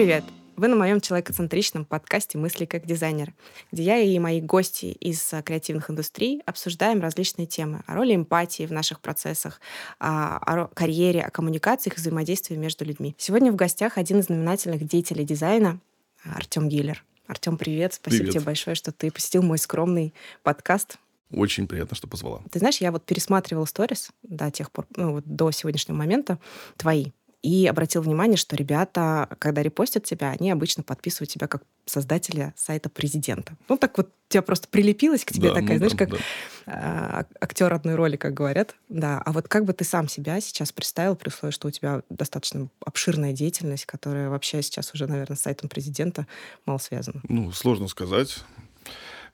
[0.00, 0.24] привет!
[0.56, 3.34] Вы на моем человекоцентричном подкасте «Мысли как дизайнер»,
[3.70, 8.64] где я и мои гости из а, креативных индустрий обсуждаем различные темы о роли эмпатии
[8.64, 9.60] в наших процессах,
[9.98, 13.14] о карьере, о коммуникациях и взаимодействии между людьми.
[13.18, 15.80] Сегодня в гостях один из знаменательных деятелей дизайна
[16.24, 17.04] Артем Гиллер.
[17.26, 17.92] Артем, привет.
[17.92, 18.34] Спасибо привет.
[18.36, 20.96] тебе большое, что ты посетил мой скромный подкаст.
[21.30, 22.40] Очень приятно, что позвала.
[22.50, 26.38] Ты знаешь, я вот пересматривала сторис до тех пор, ну, вот до сегодняшнего момента
[26.78, 27.10] твои
[27.42, 32.90] и обратил внимание, что ребята, когда репостят тебя, они обычно подписывают тебя как создателя сайта
[32.90, 33.56] президента.
[33.68, 36.18] Ну, так вот тебя просто прилепилась к тебе да, такая, ну, знаешь, да, как да.
[36.66, 38.76] а, актер одной роли, как говорят.
[38.88, 39.20] Да.
[39.24, 42.68] А вот как бы ты сам себя сейчас представил, при условии, что у тебя достаточно
[42.84, 46.26] обширная деятельность, которая вообще сейчас уже, наверное, с сайтом президента
[46.66, 47.22] мало связана?
[47.28, 48.44] Ну, сложно сказать.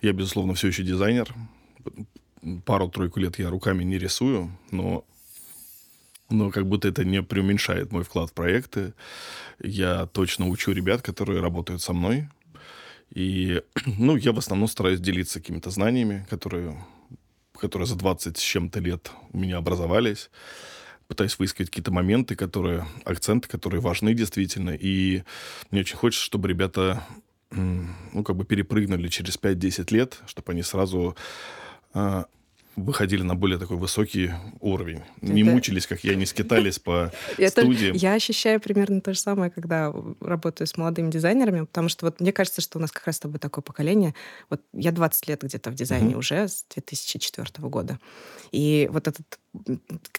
[0.01, 1.35] Я, безусловно, все еще дизайнер.
[2.65, 5.05] Пару-тройку лет я руками не рисую, но
[6.29, 8.95] но как будто это не преуменьшает мой вклад в проекты.
[9.63, 12.29] Я точно учу ребят, которые работают со мной.
[13.11, 13.63] И,
[13.99, 16.85] ну, я в основном стараюсь делиться какими-то знаниями, которые,
[17.59, 20.31] которые за 20 с чем-то лет у меня образовались.
[21.07, 24.71] Пытаюсь выискивать какие-то моменты, которые, акценты, которые важны действительно.
[24.71, 25.23] И
[25.71, 27.07] мне очень хочется, чтобы ребята,
[27.53, 31.17] ну, как бы перепрыгнули через 5-10 лет, чтобы они сразу
[31.95, 32.27] а,
[32.77, 35.01] выходили на более такой высокий уровень.
[35.23, 37.11] Не Это- мучились, как я, не скитались по
[37.49, 37.97] студиям.
[37.97, 42.33] Я ощущаю примерно то же самое, когда работаю с молодыми дизайнерами, потому что вот мне
[42.33, 44.15] кажется, что у нас как раз с тобой такое поколение.
[44.51, 47.99] Вот я 20 лет где-то в дизайне уже, с 2004 года.
[48.53, 49.39] И вот этот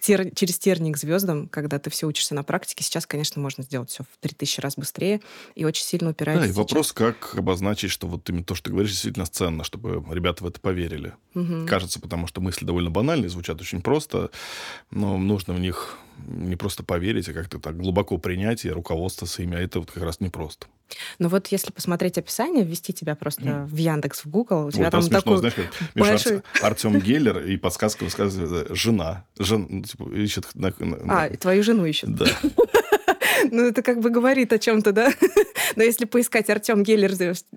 [0.01, 3.89] тер- через терник к звездам, когда ты все учишься на практике, сейчас, конечно, можно сделать
[3.89, 5.21] все в 3000 раз быстрее
[5.55, 6.57] и очень сильно упирается Да, и сейчас.
[6.57, 10.47] вопрос, как обозначить, что вот именно то, что ты говоришь, действительно ценно, чтобы ребята в
[10.47, 11.13] это поверили.
[11.33, 11.67] Мгм.
[11.67, 14.31] Кажется, потому что мысли довольно банальные, звучат очень просто,
[14.91, 19.55] но нужно в них не просто поверить, а как-то так глубоко принять и руководствоваться ими,
[19.57, 20.67] а это вот как раз непросто.
[21.19, 24.91] Но вот если посмотреть описание, ввести тебя просто в Яндекс, в Google, у тебя Вот,
[24.91, 25.65] там смешно, такой знаешь, как
[25.95, 29.25] большой- Ар- Артем Геллер, и подсказка высказывает жена.
[29.37, 30.47] Жен, ну, типа, ищет...
[30.53, 32.15] на- на- А, и твою жену ищут.
[32.15, 32.25] Да.
[33.51, 35.11] Ну, это как бы говорит о чем-то, да?
[35.75, 37.13] Но если поискать Артем Геллер,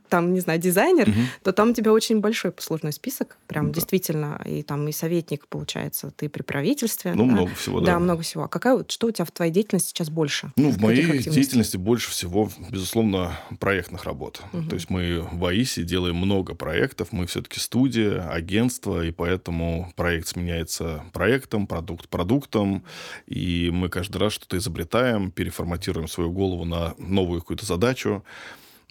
[0.08, 3.36] там, не знаю, дизайнер, то там у тебя очень большой послужной список.
[3.46, 3.74] Прям Да.
[3.74, 4.40] действительно.
[4.44, 7.12] И там и советник, получается, ты при правительстве.
[7.14, 7.32] Ну, да?
[7.32, 7.98] много всего, Да, да.
[7.98, 8.44] много всего.
[8.44, 10.52] А какая, что у тебя в твоей деятельности сейчас больше?
[10.56, 14.42] Ну, в моей деятельности больше всего, безусловно, проектных работ.
[14.68, 20.28] То есть мы в АИСе делаем много проектов, мы все-таки студия, агентство, и поэтому проект
[20.28, 22.84] сменяется проектом, продукт продуктом,
[23.26, 25.30] и мы каждый раз что-то изобретаем,
[25.70, 28.24] переформатируем свою голову на новую какую-то задачу.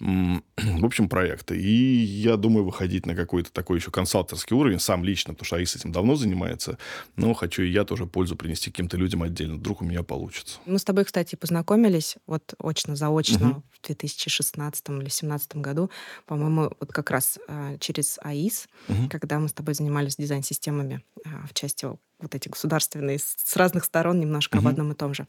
[0.00, 1.60] В общем, проекты.
[1.60, 5.76] И я думаю выходить на какой-то такой еще консалтерский уровень, сам лично, потому что АИС
[5.76, 6.78] этим давно занимается,
[7.16, 9.56] но хочу и я тоже пользу принести каким-то людям отдельно.
[9.56, 10.58] Вдруг у меня получится.
[10.64, 13.62] Мы с тобой, кстати, познакомились вот очно-заочно Мгм.
[13.70, 15.90] в 2016 или 2017 году,
[16.26, 19.10] по-моему, вот как раз а, через АИС, Мгм.
[19.10, 21.86] когда мы с тобой занимались дизайн-системами а, в части
[22.22, 24.70] вот эти государственные, с разных сторон немножко об Мгм.
[24.70, 25.26] одном и том же.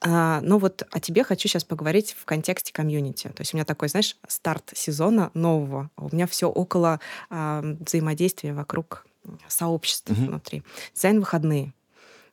[0.00, 3.28] А, ну вот о тебе хочу сейчас поговорить в контексте комьюнити.
[3.28, 5.90] То есть у меня такой, знаешь, старт сезона нового.
[5.96, 7.00] У меня все около
[7.30, 9.06] а, взаимодействия вокруг
[9.48, 10.26] сообществ Мгм.
[10.26, 10.62] внутри.
[10.94, 11.72] Дизайн выходные.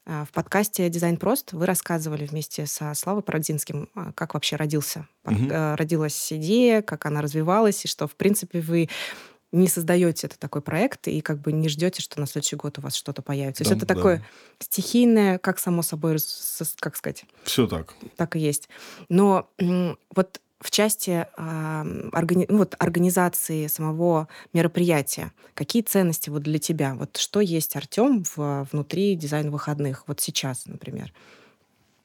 [0.05, 5.07] А, В подкасте «Дизайн прост» вы рассказывали вместе со Славой Парадзинским, а, как вообще родился,
[5.25, 8.89] э, родилась идея, как она развивалась, и что, в принципе, вы
[9.51, 12.81] не создаете это такой проект и как бы не ждете, что на следующий год у
[12.81, 13.63] вас что-то появится.
[13.63, 13.95] То есть Да, это да.
[13.95, 14.25] такое
[14.59, 16.17] стихийное, как само собой,
[16.79, 17.95] как сказать, Все так.
[18.15, 18.69] так и есть.
[19.09, 19.49] Но
[20.15, 26.95] вот в части а, органи- ну, вот, организации самого мероприятия, какие ценности вот для тебя?
[26.95, 30.03] Вот что есть Артем в, внутри дизайн выходных?
[30.07, 31.13] Вот сейчас, например.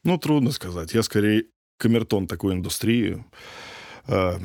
[0.05, 0.95] Ну, трудно сказать.
[0.95, 1.47] Я скорее
[1.79, 3.25] камертон такой индустрии.
[4.07, 4.39] Э,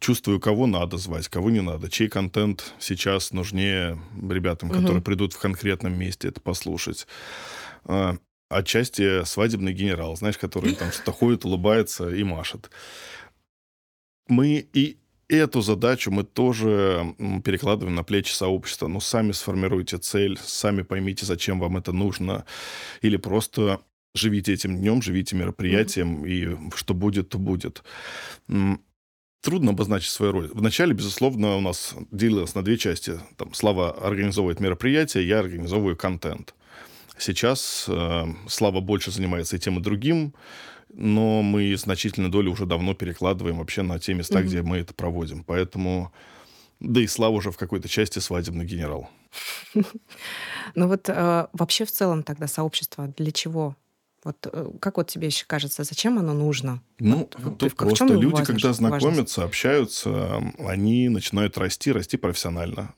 [0.00, 1.88] Чувствую, кого надо звать, кого не надо.
[1.88, 3.98] Чей контент сейчас нужнее
[4.28, 4.80] ребятам, Мгм.
[4.80, 7.06] которые придут в конкретном месте это послушать.
[7.86, 8.14] Э,
[8.50, 12.70] Отчасти свадебный генерал, знаешь, который там что-то ходит, улыбается и машет.
[14.28, 14.98] Мы и
[15.28, 17.14] эту задачу мы тоже
[17.44, 18.86] перекладываем на плечи сообщества.
[18.86, 22.44] Ну, сами сформируйте цель, сами поймите, зачем вам это нужно.
[23.00, 23.80] Или просто
[24.14, 27.82] живите этим днем, живите мероприятием, и что будет, то будет.
[29.44, 30.50] Трудно обозначить свою роль.
[30.54, 33.20] Вначале, безусловно, у нас делилось на две части.
[33.36, 36.54] Там Слава организовывает мероприятие, я организовываю контент.
[37.18, 40.32] Сейчас э, Слава больше занимается и тем, и другим,
[40.94, 44.46] но мы значительную долю уже давно перекладываем вообще на те места, Мгм.
[44.48, 45.44] где мы это проводим.
[45.44, 46.10] Поэтому,
[46.80, 49.10] да и Слава уже в какой-то части свадебный генерал.
[50.74, 53.76] Ну вот э, вообще в целом тогда сообщество для чего
[54.24, 56.82] Вот э, как вот тебе еще кажется, зачем оно нужно?
[56.98, 59.38] Ну, вот, тут просто люди, когда знакомятся, важность?
[59.38, 62.94] общаются, они начинают расти, расти профессионально.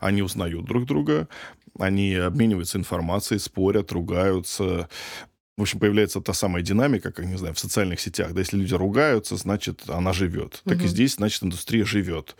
[0.00, 1.28] Они узнают друг друга,
[1.78, 4.88] они обмениваются информацией, спорят, ругаются.
[5.56, 8.32] В общем, появляется та самая динамика, как, не знаю, в социальных сетях.
[8.32, 10.62] Да, если люди ругаются, значит, она живет.
[10.64, 10.86] Так угу.
[10.86, 12.36] и здесь, значит, индустрия живет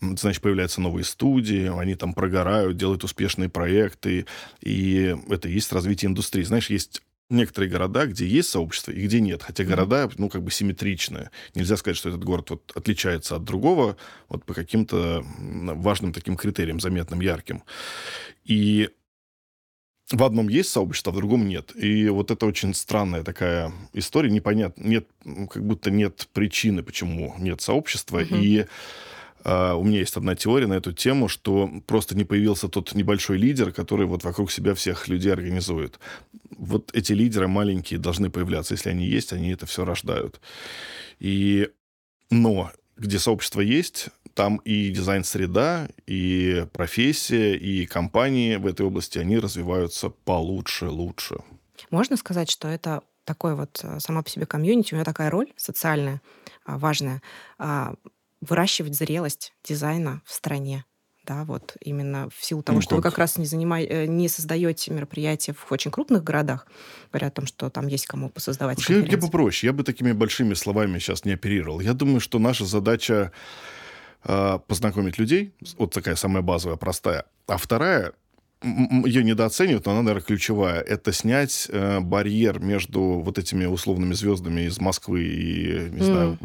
[0.00, 4.26] значит, появляются новые студии, они там прогорают, делают успешные проекты,
[4.60, 6.42] и это и есть развитие индустрии.
[6.42, 9.42] Знаешь, есть некоторые города, где есть сообщество и где нет.
[9.42, 11.30] Хотя города, ну, как бы симметричные.
[11.54, 13.96] Нельзя сказать, что этот город вот отличается от другого
[14.28, 17.62] вот по каким-то важным таким критериям, заметным, ярким.
[18.44, 18.90] И
[20.12, 21.72] в одном есть сообщество, а в другом нет.
[21.74, 24.30] И вот это очень странная такая история.
[24.30, 25.08] Непонятно, нет,
[25.50, 28.18] как будто нет причины, почему нет сообщества.
[28.18, 28.36] Угу.
[28.36, 28.66] И
[29.46, 33.72] у меня есть одна теория на эту тему, что просто не появился тот небольшой лидер,
[33.72, 36.00] который вот вокруг себя всех людей организует.
[36.50, 38.74] Вот эти лидеры маленькие должны появляться.
[38.74, 40.40] Если они есть, они это все рождают.
[41.20, 41.68] И...
[42.28, 49.38] Но где сообщество есть, там и дизайн-среда, и профессия, и компании в этой области, они
[49.38, 51.36] развиваются получше, лучше.
[51.90, 55.52] Можно сказать, что это такой вот э, сама по себе комьюнити, у него такая роль
[55.56, 56.20] социальная
[56.64, 57.22] а, важная
[57.58, 57.94] а,
[58.40, 60.84] выращивать зрелость дизайна в стране.
[61.24, 62.96] Да, вот именно в силу того, ну, что как?
[62.98, 66.68] вы как раз не, занимай, э, не создаете мероприятия в очень крупных городах,
[67.10, 68.78] говоря о том, что там есть кому посоздавать.
[68.88, 71.80] Я, я попроще, я бы такими большими словами сейчас не оперировал.
[71.80, 73.32] Я думаю, что наша задача
[74.22, 77.24] э, познакомить людей, вот такая самая базовая, простая.
[77.48, 78.12] А вторая
[79.04, 80.80] ее недооценивают, но она, наверное, ключевая.
[80.80, 86.04] Это снять э, барьер между вот этими условными звездами из Москвы и, не mm.
[86.04, 86.38] знаю,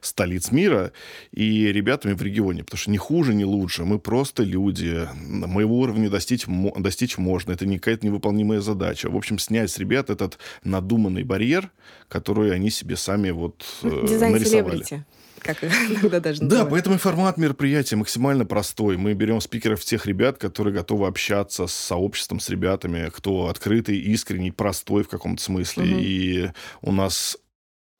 [0.00, 0.92] столиц мира
[1.32, 2.64] и ребятами в регионе.
[2.64, 3.84] Потому что ни хуже, ни лучше.
[3.84, 5.08] Мы просто люди.
[5.26, 7.52] Моего уровня достичь, достичь можно.
[7.52, 9.10] Это не какая-то невыполнимая задача.
[9.10, 11.70] В общем, снять с ребят этот надуманный барьер,
[12.08, 14.82] который они себе сами вот э, Дизайн нарисовали.
[14.82, 15.04] Селебрити
[15.44, 16.68] как иногда даже называют.
[16.68, 18.96] Да, поэтому и формат мероприятия максимально простой.
[18.96, 24.50] Мы берем спикеров тех ребят, которые готовы общаться с сообществом, с ребятами, кто открытый, искренний,
[24.50, 25.84] простой в каком-то смысле.
[25.84, 26.00] Угу.
[26.00, 26.50] И
[26.82, 27.38] у нас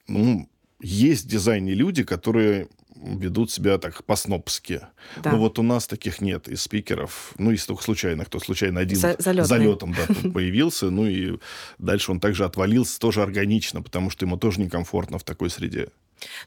[0.08, 0.48] ну,
[0.80, 4.80] есть в дизайне люди, которые ведут себя так по-снопски.
[5.22, 5.32] Да.
[5.32, 7.34] Но вот у нас таких нет из спикеров.
[7.38, 10.90] Ну, из только случайно, кто случайно один За залетом да, появился.
[10.90, 11.38] Ну и
[11.78, 15.88] дальше он также отвалился, тоже органично, потому что ему тоже некомфортно в такой среде.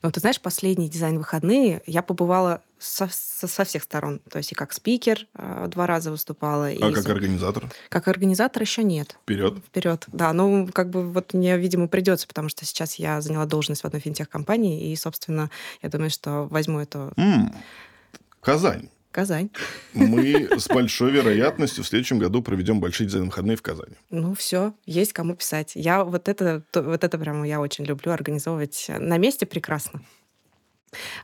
[0.02, 4.20] Но ты знаешь, последний дизайн-выходные я побывала со, со, со всех сторон.
[4.30, 6.68] То есть и как спикер э, два раза выступала.
[6.68, 7.12] А и как за...
[7.12, 7.70] организатор?
[7.90, 9.18] Как организатор еще нет.
[9.24, 9.58] Вперед?
[9.66, 10.34] Вперед, да.
[10.34, 14.02] Ну, как бы вот мне, видимо, придется, потому что сейчас я заняла должность в одной
[14.02, 15.50] финтех-компании, и, собственно,
[15.82, 17.14] я думаю, что возьму эту...
[17.16, 17.56] Mm.
[18.42, 18.90] Казань.
[19.18, 19.50] Казань.
[19.96, 23.96] Мы с большой вероятностью в следующем году проведем большие дизайн-выходные в Казани.
[24.12, 25.72] Ну, все, есть кому писать.
[25.74, 30.04] Я вот это, вот это прямо я очень люблю организовывать на месте прекрасно.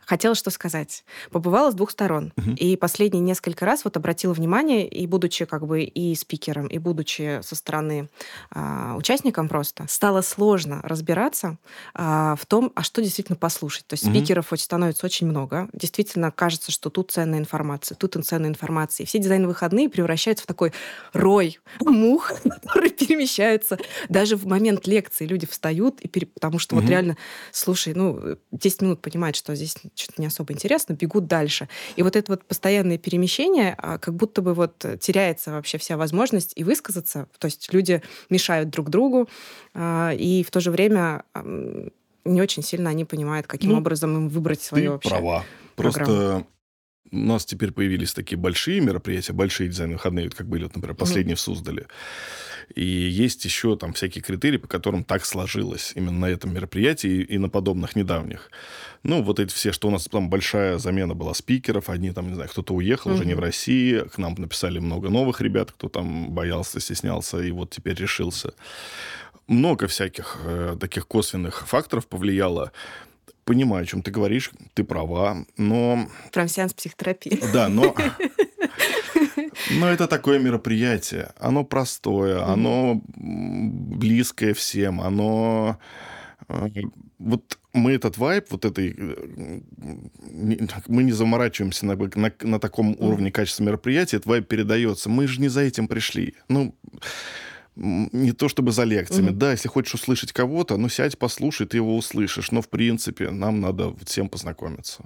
[0.06, 1.04] Хотела что сказать.
[1.32, 2.34] Побывала с двух сторон.
[2.38, 2.52] Угу.
[2.52, 7.42] И последние несколько раз вот обратила внимание, и будучи как бы и спикером, и будучи
[7.42, 8.10] со стороны
[8.54, 11.58] э, участником просто, стало сложно разбираться
[11.96, 13.88] э, в том, а что действительно послушать.
[13.88, 14.14] То есть угу.
[14.14, 15.70] спикеров очень становится очень много.
[15.74, 19.04] Действительно кажется, что тут ценная информация, тут ценная информация.
[19.04, 20.74] И все дизайн-выходные превращаются в такой
[21.14, 23.78] рой мух, которые перемещаются.
[24.10, 26.28] Даже в момент лекции люди встают, и пере...
[26.28, 26.82] потому что угу.
[26.82, 27.18] вот реально,
[27.52, 31.68] слушай, ну, 10 минут понимают, что здесь что-то не особо интересно, бегут дальше.
[31.96, 36.54] И вот это вот постоянное перемещение, а, как будто бы вот теряется вообще вся возможность
[36.56, 37.28] и высказаться.
[37.40, 39.30] То есть люди мешают друг другу,
[39.74, 41.24] а, и в то же время
[42.26, 45.44] не очень сильно они понимают, каким ну, образом им выбрать свою вообще права.
[45.76, 46.06] Программу.
[46.06, 46.48] Просто
[47.14, 51.38] у нас теперь появились такие большие мероприятия, большие дизайн-выходные, как были, вот, например, последние mm-hmm.
[51.38, 51.88] в Суздале.
[52.76, 57.38] И есть еще там всякие критерии, по которым так сложилось именно на этом мероприятии и
[57.38, 58.50] на подобных недавних.
[59.04, 62.36] Ну, вот эти все, что у нас там большая замена была спикеров, одни там, не
[62.36, 63.16] знаю, кто-то уехал, mm-hmm.
[63.16, 67.52] уже не в России, к нам написали много новых ребят, кто там боялся, стеснялся и
[67.52, 68.54] вот теперь решился.
[69.48, 72.72] Много всяких э, таких косвенных факторов повлияло
[73.46, 76.08] понимаю, о чем ты говоришь, ты права, но...
[76.32, 77.40] Прям сеанс психотерапии.
[77.54, 77.96] Да, но...
[79.72, 81.32] Но это такое мероприятие.
[81.40, 85.80] Оно простое, оно близкое всем, оно...
[86.50, 86.68] Э,
[87.20, 88.96] вот мы этот вайп, вот этой...
[88.98, 89.60] Э,
[90.88, 95.10] мы не заморачиваемся на, на, на таком уровне качества мероприятия, этот вайп передается.
[95.10, 96.36] Мы же не за этим пришли.
[96.50, 96.76] Ну,
[97.76, 99.30] не то чтобы за лекциями.
[99.30, 99.38] Mm-hmm.
[99.38, 102.52] Да, если хочешь услышать кого-то, ну сядь, послушай, ты его услышишь.
[102.52, 105.04] Но, в принципе, нам надо всем познакомиться.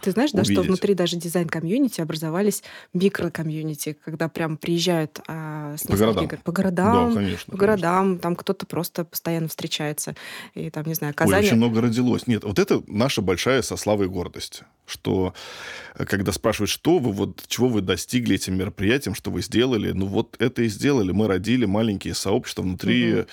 [0.00, 5.96] Ты знаешь, да, что внутри даже дизайн-комьюнити образовались микро-комьюнити, когда прям приезжают а, с по
[5.96, 6.28] городам.
[6.44, 10.14] по городам, да, конечно, по городам, там кто-то просто постоянно встречается.
[10.54, 11.40] И там, не знаю, Казань...
[11.40, 12.26] Ой, очень много родилось.
[12.26, 15.34] Нет, вот это наша большая со славой гордость что
[15.94, 20.06] э, когда спрашивают, что вы, вот чего вы достигли этим мероприятием, что вы сделали, ну
[20.06, 21.12] вот это и сделали.
[21.12, 21.64] Мы родили
[22.02, 23.26] маленькие сообщества внутри угу.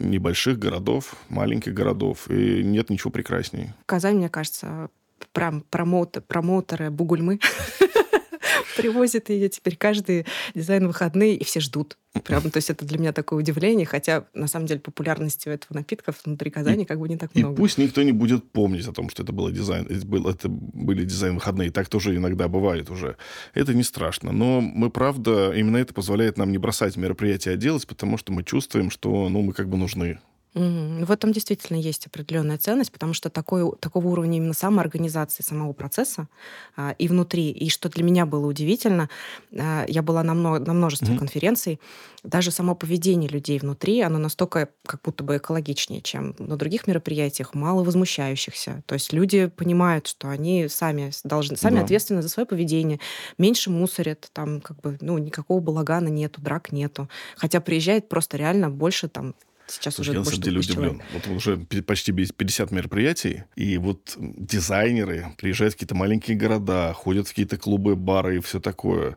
[0.00, 3.74] небольших городов, маленьких городов, и нет ничего прекраснее.
[3.86, 4.88] Казань, мне кажется,
[5.32, 7.38] прям промоутер, промоутеры Бугульмы
[8.76, 11.96] привозит ее теперь каждый дизайн выходные, и все ждут.
[12.24, 16.14] Прям, то есть это для меня такое удивление, хотя на самом деле популярности этого напитка
[16.24, 17.54] внутри Казани и, как бы не так много.
[17.54, 20.48] И пусть никто не будет помнить о том, что это было дизайн, это, был, это
[20.48, 23.16] были дизайн выходные, так тоже иногда бывает уже.
[23.54, 27.86] Это не страшно, но мы правда именно это позволяет нам не бросать мероприятия, а делать,
[27.86, 30.18] потому что мы чувствуем, что ну мы как бы нужны
[30.56, 31.04] Угу.
[31.04, 36.28] В этом действительно есть определенная ценность, потому что такой, такого уровня именно самоорганизации самого процесса
[36.76, 39.10] а, и внутри, и что для меня было удивительно,
[39.54, 41.18] а, я была на, много, на множестве угу.
[41.18, 41.78] конференций,
[42.22, 47.52] даже само поведение людей внутри, оно настолько как будто бы экологичнее, чем на других мероприятиях,
[47.52, 48.82] мало возмущающихся.
[48.86, 51.82] То есть люди понимают, что они сами должны, сами да.
[51.82, 52.98] ответственны за свое поведение,
[53.36, 57.10] меньше мусорят, там как бы, ну, никакого балагана нету, драк нету.
[57.36, 59.34] Хотя приезжает просто реально больше там
[59.66, 61.02] Сейчас Слушай, уже я на самом деле удивлен.
[61.12, 67.30] Вот уже почти 50 мероприятий, и вот дизайнеры приезжают в какие-то маленькие города, ходят в
[67.30, 69.16] какие-то клубы, бары и все такое.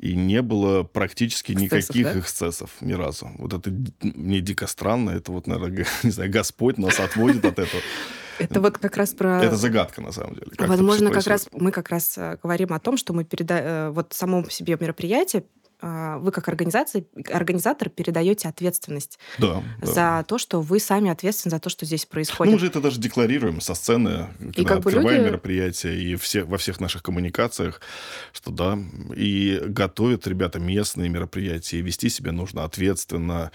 [0.00, 2.18] И не было практически эксцессов, никаких да?
[2.20, 3.30] эксцессов ни разу.
[3.38, 3.72] Вот это
[4.02, 5.10] мне дико странно.
[5.10, 7.82] Это вот, наверное, не знаю, Господь нас отводит от этого.
[8.38, 9.42] Это вот как раз про...
[9.42, 10.48] Это загадка, на самом деле.
[10.58, 13.64] Возможно, как раз мы как раз э, говорим о том, что мы передаем...
[13.64, 15.44] Э, вот само по себе мероприятие
[15.80, 20.22] вы как организация, организатор передаете ответственность да, за да.
[20.22, 22.52] то, что вы сами ответственны за то, что здесь происходит.
[22.52, 25.28] Ну, мы же это даже декларируем со сцены, когда и как открываем люди...
[25.28, 27.80] мероприятия и все, во всех наших коммуникациях,
[28.32, 28.78] что да,
[29.14, 33.50] и готовят ребята местные мероприятия, и вести себя нужно ответственно,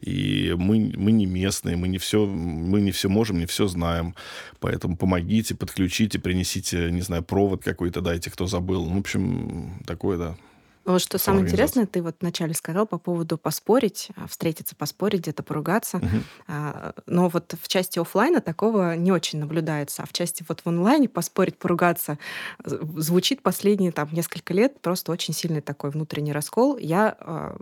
[0.00, 4.14] и мы, мы не местные, мы не все, мы не все можем, не все знаем,
[4.60, 8.86] поэтому помогите, подключите, принесите, не знаю, провод какой-то дайте, кто забыл.
[8.86, 10.36] Ну, в общем, такое, да.
[10.84, 15.42] Вот что самое интересное, ты вот вначале сказал по поводу поспорить, а, встретиться, поспорить, где-то
[15.42, 15.98] поругаться.
[15.98, 16.54] Угу.
[17.06, 20.02] Но вот в части офлайна такого не очень наблюдается.
[20.02, 22.18] А в части вот в онлайне поспорить, поругаться
[22.64, 26.76] звучит последние там несколько лет просто очень сильный такой внутренний раскол.
[26.78, 27.56] Я, а,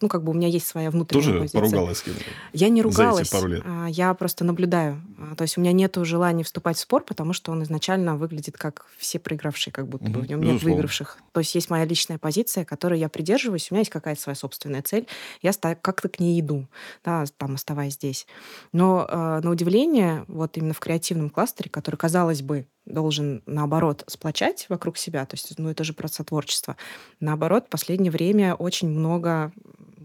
[0.00, 1.60] ну как бы у меня есть своя внутренняя Тоже позиция.
[1.60, 2.04] поругалась
[2.52, 3.28] Я не ругалась.
[3.28, 3.64] За эти пару лет.
[3.88, 5.00] Я просто наблюдаю.
[5.36, 8.86] То есть у меня нет желания вступать в спор, потому что он изначально выглядит как
[8.98, 10.12] все проигравшие, как будто угу.
[10.12, 11.18] бы в нем нет выигравших.
[11.32, 14.36] То есть есть моя личная позиция, позиция, которой я придерживаюсь, у меня есть какая-то своя
[14.36, 15.06] собственная цель,
[15.42, 16.66] я как-то к ней иду,
[17.04, 18.26] да, там оставаясь здесь.
[18.72, 24.66] Но э, на удивление, вот именно в креативном кластере, который, казалось бы, должен, наоборот, сплочать
[24.68, 26.76] вокруг себя, то есть, ну, это же про сотворчество.
[27.20, 29.52] Наоборот, в последнее время очень много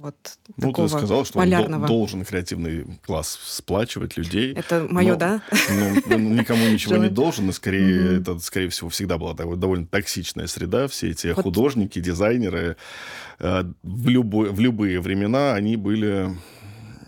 [0.05, 0.15] вот
[0.57, 1.81] ну, такого ты сказал, что полярного.
[1.81, 4.53] он должен креативный класс сплачивать людей.
[4.53, 5.41] Это мое, но, да?
[6.07, 10.45] Ну, никому ничего не должен, и скорее, это, скорее всего, всегда была такая довольно токсичная
[10.45, 10.87] среда.
[10.87, 11.41] Все эти вот.
[11.41, 12.77] художники, дизайнеры
[13.39, 16.35] э, в, любой, в любые времена они были,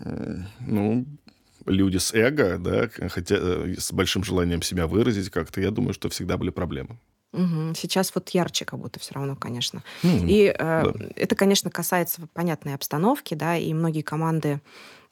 [0.00, 1.06] э, ну,
[1.68, 6.08] люди с эго, да, хотя э, с большим желанием себя выразить как-то, я думаю, что
[6.08, 6.98] всегда были проблемы.
[7.32, 7.74] Угу.
[7.76, 9.82] Сейчас вот ярче как будто все равно, конечно.
[10.02, 10.92] Mm, и э, да.
[11.14, 14.60] это, конечно, касается понятной обстановки, да, и многие команды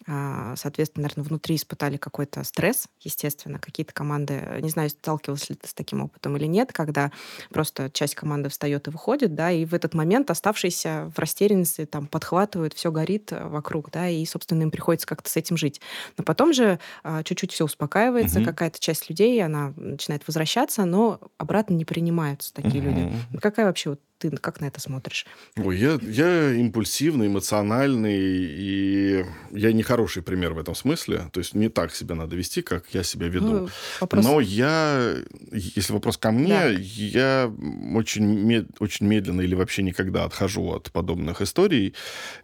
[0.07, 3.59] соответственно, наверное, внутри испытали какой-то стресс, естественно.
[3.59, 7.11] Какие-то команды, не знаю, сталкивался ли ты с таким опытом или нет, когда
[7.51, 12.07] просто часть команды встает и выходит, да, и в этот момент оставшиеся в растерянности там
[12.07, 15.81] подхватывают, все горит вокруг, да, и, собственно, им приходится как-то с этим жить.
[16.17, 18.47] Но потом же а, чуть-чуть все успокаивается, угу.
[18.47, 22.91] какая-то часть людей, она начинает возвращаться, но обратно не принимаются такие угу.
[22.91, 23.13] люди.
[23.41, 25.27] Какая вообще вот ты как на это смотришь?
[25.57, 31.31] Ой, я, я импульсивный, эмоциональный, и я не хороший пример в этом смысле.
[31.33, 33.47] То есть не так себя надо вести, как я себя веду.
[33.47, 33.69] Ну,
[34.01, 34.25] вопрос...
[34.25, 35.17] Но я,
[35.51, 36.69] если вопрос ко мне, да.
[36.71, 37.53] я
[37.95, 41.95] очень, мед, очень медленно или вообще никогда отхожу от подобных историй.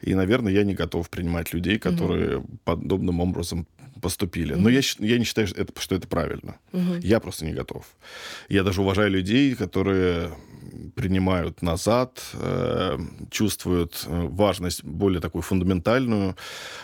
[0.03, 2.59] И, наверное, я не готов принимать людей, которые угу.
[2.65, 3.67] подобным образом
[4.03, 4.53] поступили.
[4.53, 4.61] Угу.
[4.61, 6.57] Но я, я не считаю, что это, что это правильно.
[6.73, 6.97] Угу.
[7.03, 7.87] Я просто не готов.
[8.49, 10.33] Я даже уважаю людей, которые
[10.95, 12.99] принимают назад, э,
[13.31, 16.37] чувствуют э, важность более такую фундаментальную,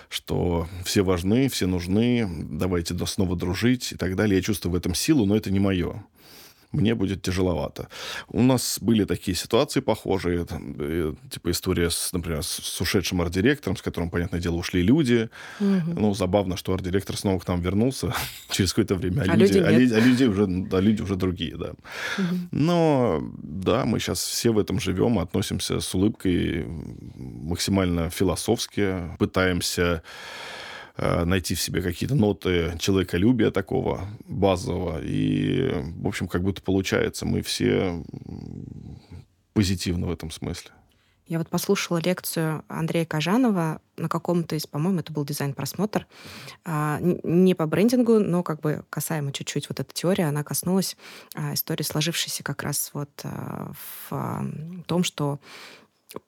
[0.09, 4.37] что все важны, все нужны, давайте снова дружить и так далее.
[4.37, 6.05] Я чувствую в этом силу, но это не мое.
[6.73, 7.89] Мне будет тяжеловато.
[8.29, 13.77] У нас были такие ситуации похожие, там, э, типа история, с, например, с ушедшим арт-директором,
[13.77, 15.31] с которым, понятное дело, ушли люди.
[15.61, 16.01] Угу.
[16.01, 18.13] Ну, забавно, что арт-директор снова к нам вернулся
[18.51, 21.71] через какое-то время, а, а, люди, а, а люди уже, а люди уже другие, да.
[22.19, 22.37] Угу.
[22.53, 26.67] Но, да, мы сейчас все в этом живем, относимся с улыбкой
[27.17, 30.03] максимально философски, пытаемся
[30.99, 35.01] найти в себе какие-то ноты человеколюбия такого базового.
[35.03, 38.03] И, в общем, как будто получается, мы все
[39.53, 40.71] позитивны в этом смысле.
[41.29, 46.07] Я вот послушала лекцию Андрея Кажанова на каком-то из, по-моему, это был дизайн-просмотр,
[46.65, 50.97] а, не по брендингу, но как бы касаемо чуть-чуть вот эта теория, она коснулась
[51.35, 53.73] а, истории, сложившейся как раз вот а,
[54.11, 54.53] в
[54.87, 55.39] том, что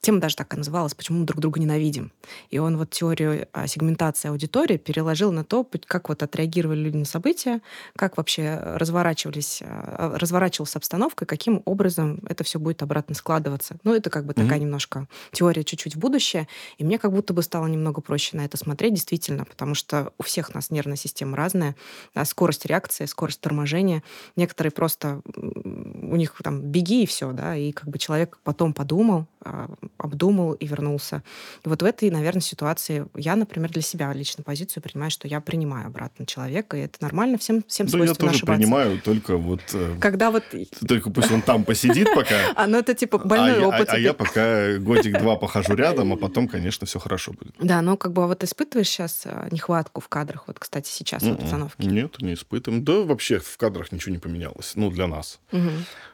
[0.02, 2.12] Тема даже так и называлась «Почему мы друг друга ненавидим?».
[2.50, 7.62] И он вот теорию сегментации аудитории переложил на то, как вот отреагировали люди на события,
[7.96, 13.78] как вообще разворачивались, а, разворачивалась обстановка, каким образом это все будет обратно складываться.
[13.82, 14.42] Ну, это как бы mm-hmm.
[14.42, 16.46] такая немножко теория чуть-чуть в будущее.
[16.76, 20.22] И мне как будто бы стало немного проще на это смотреть, действительно, потому что у
[20.22, 21.74] всех нас нервная система разная,
[22.14, 24.02] да, скорость реакции, скорость торможения.
[24.36, 29.26] Некоторые просто у них там беги и все, да, и как бы человек потом подумал,
[29.42, 31.22] а, обдумал и вернулся.
[31.64, 35.40] И вот в этой, наверное, ситуации я, например, для себя лично позицию принимаю, что я
[35.40, 38.60] принимаю обратно человека, и это нормально, всем, всем да, свойственно я тоже ошибаться.
[38.60, 39.60] принимаю, только вот...
[39.72, 40.44] Э, Когда вот...
[40.86, 42.36] Только пусть он там посидит пока.
[42.56, 43.88] А, ну это типа больной а опыт.
[43.88, 47.54] А, а я пока годик-два похожу рядом, а потом, конечно, все хорошо будет.
[47.58, 51.32] Да, ну как бы вот испытываешь сейчас э, нехватку в кадрах, вот, кстати, сейчас в
[51.32, 51.86] обстановке?
[51.86, 52.84] Нет, не испытываем.
[52.84, 55.38] Да вообще в кадрах ничего не поменялось, ну, для нас.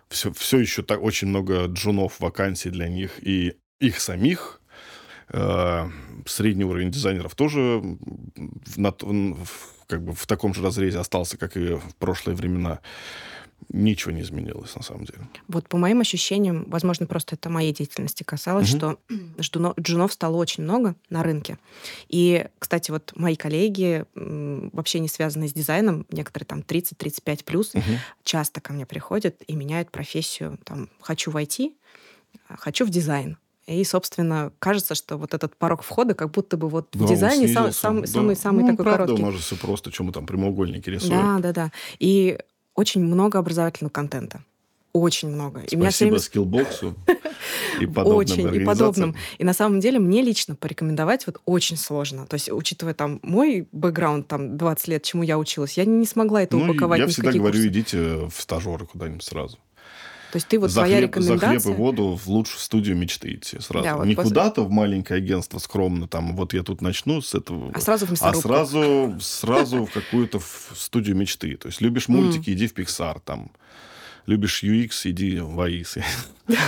[0.09, 4.61] Все, все еще так очень много джунов, вакансий для них, и их самих,
[5.29, 5.91] э,
[6.27, 9.49] средний уровень дизайнеров тоже в,
[9.87, 12.81] как бы в таком же разрезе остался, как и в прошлые времена.
[13.69, 15.21] Ничего не изменилось на самом деле.
[15.49, 18.79] Вот по моим ощущениям, возможно, просто это моей деятельности касалось, угу.
[18.79, 18.99] что
[19.41, 21.59] джунов, джунов стало очень много на рынке.
[22.09, 27.83] И, кстати, вот мои коллеги, вообще не связанные с дизайном, некоторые там 30-35 плюс, угу.
[28.23, 30.59] часто ко мне приходят и меняют профессию.
[30.65, 31.77] Там, хочу войти,
[32.49, 33.37] хочу в дизайн.
[33.67, 37.49] И, собственно, кажется, что вот этот порог входа как будто бы вот да, в дизайне
[37.49, 38.07] сам, сам, да.
[38.07, 39.23] самый, самый ну, такой правда, короткий.
[39.25, 41.21] нас же все просто, чем мы там прямоугольники рисуем.
[41.21, 41.73] Да, да, да.
[41.99, 42.39] И
[42.77, 44.43] очень много образовательного контента.
[44.93, 45.61] Очень много.
[45.61, 46.19] Спасибо и меня время...
[46.19, 46.95] скиллбоксу
[47.81, 49.15] и подобным Очень, и подобным.
[49.37, 52.27] И на самом деле мне лично порекомендовать вот очень сложно.
[52.27, 56.43] То есть, учитывая там мой бэкграунд, там 20 лет, чему я училась, я не смогла
[56.43, 57.69] это ну, упаковать Я всегда говорю, курсы.
[57.69, 59.59] идите в стажеры куда-нибудь сразу.
[60.37, 61.59] То есть ты вот за твоя хлеб, рекомендация...
[61.59, 63.87] За хлеб и воду в лучшую студию мечты идти сразу.
[63.87, 64.29] Да, вот Не после...
[64.29, 67.73] куда-то в маленькое агентство скромно, там, вот я тут начну с этого...
[67.73, 70.39] А сразу в А сразу, сразу в какую-то
[70.75, 71.57] студию мечты.
[71.57, 73.51] То есть любишь мультики, иди в Pixar, там
[74.27, 76.03] любишь UX, иди в AIC.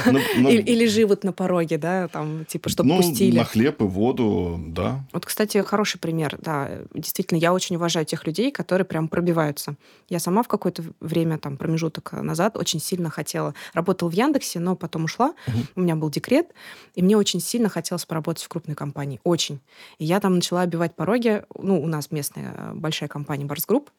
[0.06, 3.36] Ну, ну, или живут на пороге, да, там, типа, чтобы ну, пустили.
[3.38, 5.04] на хлеб и воду, да.
[5.12, 6.80] Вот, кстати, хороший пример, да.
[6.94, 9.76] Действительно, я очень уважаю тех людей, которые прям пробиваются.
[10.08, 13.54] Я сама в какое-то время, там, промежуток назад очень сильно хотела...
[13.72, 15.34] Работала в Яндексе, но потом ушла.
[15.76, 16.48] У меня был декрет,
[16.96, 19.20] и мне очень сильно хотелось поработать в крупной компании.
[19.22, 19.60] Очень.
[19.98, 21.44] И я там начала обивать пороги.
[21.56, 23.90] Ну, у нас местная э, большая компания Барс Групп,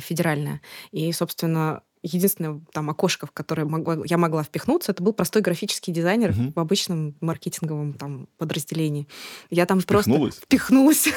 [0.00, 0.60] федеральная.
[0.92, 5.92] И, собственно, единственное там окошко, в которое могла, я могла впихнуться, это был простой графический
[5.92, 6.52] дизайнер угу.
[6.54, 9.06] в обычном маркетинговом там подразделении.
[9.50, 10.36] Я там Впихнулась?
[10.36, 11.08] просто впихнулась,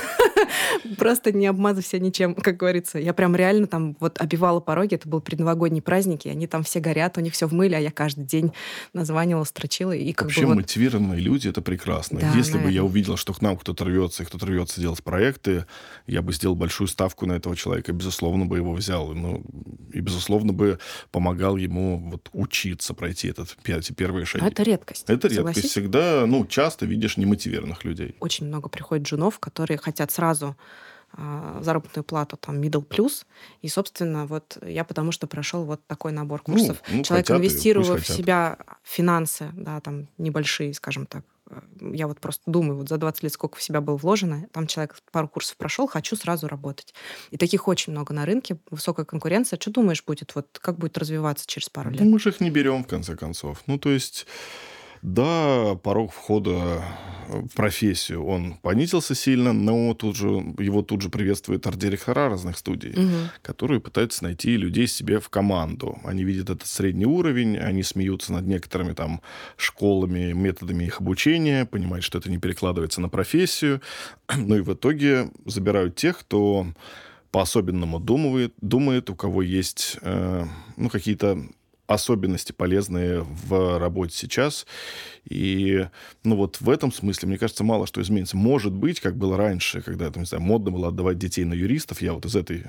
[0.97, 2.99] просто не обмазав себя ничем, как говорится.
[2.99, 6.79] Я прям реально там вот обивала пороги, это был предновогодний праздник, и они там все
[6.79, 8.51] горят, у них все в мыле, а я каждый день
[8.93, 9.91] названивала, строчила.
[9.91, 10.55] И как Вообще бы вот...
[10.57, 12.19] мотивированные люди— это прекрасно.
[12.19, 12.63] Да, Если наверное.
[12.63, 15.65] бы я увидел, что к нам кто-то рвется, и кто-то рвется делать проекты,
[16.05, 19.13] я бы сделал большую ставку на этого человека, безусловно бы его взял.
[19.13, 19.43] Ну,
[19.91, 20.74] и, безусловно, бы
[21.11, 24.43] помогал ему вот учиться пройти этот, эти первые шаги.
[24.43, 25.05] Но это редкость.
[25.07, 25.69] Это редкость.
[25.69, 28.15] Всегда, ну, часто видишь немотивированных людей.
[28.19, 30.55] Очень много приходит джунов, которые хотят сразу
[31.17, 33.25] а, заработную плату там middle plus
[33.61, 37.31] и собственно вот я потому что прошел вот такой набор ну, курсов ну, ну, человек
[37.31, 41.23] инвестировав в себя финансы да там небольшие скажем так
[41.81, 44.97] я вот просто думаю, вот за 20 лет сколько в себя было вложено, там человек
[45.11, 46.93] пару курсов прошел, хочу сразу работать.
[47.31, 49.59] И таких очень много на рынке, высокая конкуренция.
[49.59, 52.01] Что думаешь будет, вот как будет развиваться через пару лет?
[52.01, 53.61] Ну, мы же их не берем, в конце концов.
[53.67, 54.25] Ну, то есть
[55.05, 56.83] да, порог входа
[57.27, 60.27] в профессию, он понизился сильно, но тут же,
[60.59, 63.29] его тут же приветствуют арт-директора разных студий, угу.
[63.41, 65.99] которые пытаются найти людей себе в команду.
[66.03, 69.21] Они видят этот средний уровень, они смеются над некоторыми там
[69.57, 73.81] школами, методами их обучения, понимают, что это не перекладывается на профессию,
[74.35, 76.67] ну и в итоге забирают тех, кто
[77.31, 80.45] по-особенному думает, думает, у кого есть э,
[80.77, 81.45] ну, какие-то
[81.87, 84.65] особенности полезные в работе сейчас.
[85.29, 85.87] И,
[86.23, 88.37] ну, вот в этом смысле, мне кажется, мало что изменится.
[88.37, 92.01] Может быть, как было раньше, когда, там, не знаю, модно было отдавать детей на юристов,
[92.01, 92.65] я вот из этой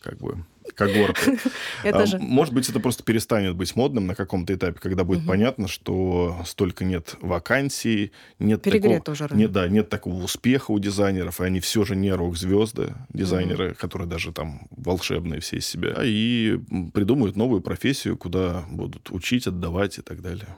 [0.00, 1.38] как бы когорты.
[1.84, 5.28] а, может быть, это просто перестанет быть модным на каком-то этапе, когда будет угу.
[5.28, 11.40] понятно, что столько нет вакансий, нет такого, уже нет, да, нет такого успеха у дизайнеров,
[11.40, 13.76] и они все же не рок-звезды, дизайнеры, угу.
[13.78, 16.58] которые даже там волшебные все из себя, и
[16.92, 20.48] придумают новую профессию, куда будут учить, отдавать и так далее.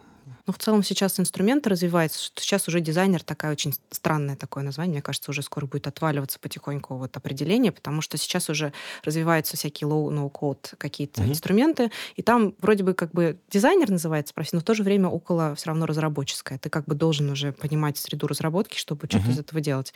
[0.50, 2.32] Ну, в целом сейчас инструменты развиваются.
[2.34, 4.94] Сейчас уже дизайнер такая очень странное такое название.
[4.94, 8.72] Мне кажется, уже скоро будет отваливаться потихоньку вот определение, потому что сейчас уже
[9.04, 11.30] развиваются всякие low-no-code какие-то угу.
[11.30, 15.08] инструменты, и там вроде бы как бы дизайнер называется профессия, но в то же время
[15.08, 16.58] около все равно разработческая.
[16.58, 19.30] Ты как бы должен уже понимать среду разработки, чтобы что-то угу.
[19.30, 19.94] из этого делать.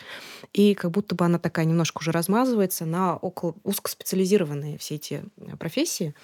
[0.53, 5.57] И как будто бы она такая немножко уже размазывается на около узкоспециализированные все эти э,
[5.57, 6.15] профессии,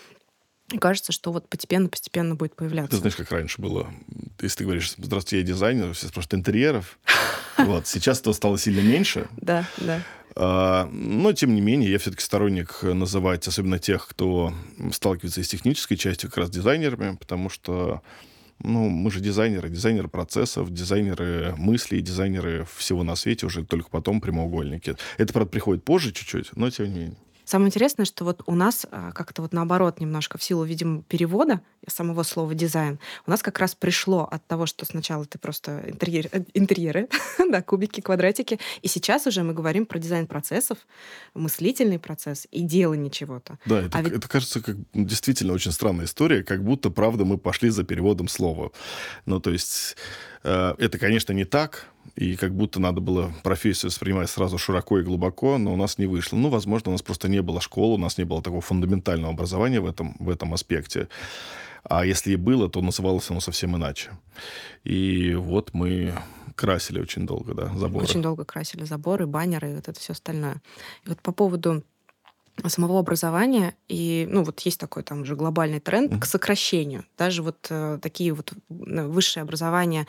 [0.72, 2.90] и кажется, что вот постепенно-постепенно будет появляться.
[2.90, 3.92] Ты знаешь, как раньше было?
[4.40, 6.98] Если ты говоришь, здравствуйте, я дизайнер, все спрашивают интерьеров.
[7.58, 7.86] Вот.
[7.86, 9.28] Сейчас этого стало сильно меньше.
[9.36, 10.00] Да, да.
[10.34, 14.54] А, но, тем не менее, я все-таки сторонник называть, особенно тех, кто
[14.92, 18.00] сталкивается с технической частью, как раз дизайнерами, потому что
[18.62, 24.20] ну, мы же дизайнеры, дизайнеры процессов, дизайнеры мыслей, дизайнеры всего на свете, уже только потом
[24.20, 24.96] прямоугольники.
[25.18, 27.16] Это, правда, приходит позже чуть-чуть, но тем не менее.
[27.50, 31.60] Самое интересное, что вот у нас а, как-то вот наоборот немножко в силу, видимо, перевода
[31.88, 36.28] самого слова дизайн, у нас как раз пришло от того, что сначала ты просто интерьер,
[36.30, 37.08] э, интерьеры,
[37.50, 40.78] да, кубики, квадратики, и сейчас уже мы говорим про дизайн процессов,
[41.34, 43.58] мыслительный процесс и делание чего-то.
[43.66, 44.12] Да, это, а ведь...
[44.12, 48.70] это кажется как действительно очень странная история, как будто, правда, мы пошли за переводом слова.
[49.26, 54.30] Ну, то есть э, это, конечно, не так, и как будто надо было профессию воспринимать
[54.30, 56.36] сразу широко и глубоко, но у нас не вышло.
[56.36, 59.80] Ну, возможно, у нас просто не было школы, у нас не было такого фундаментального образования
[59.80, 61.08] в этом, в этом аспекте.
[61.82, 64.10] А если и было, то называлось оно совсем иначе.
[64.84, 66.14] И вот мы
[66.54, 68.04] красили очень долго, да, заборы.
[68.04, 70.60] Очень долго красили заборы, баннеры и вот это все остальное.
[71.04, 71.82] И вот по поводу
[72.68, 73.74] самого образования.
[73.88, 76.20] И, ну, вот есть такой там уже глобальный тренд mm-hmm.
[76.20, 77.04] к сокращению.
[77.16, 80.06] Даже вот э, такие вот высшее образование,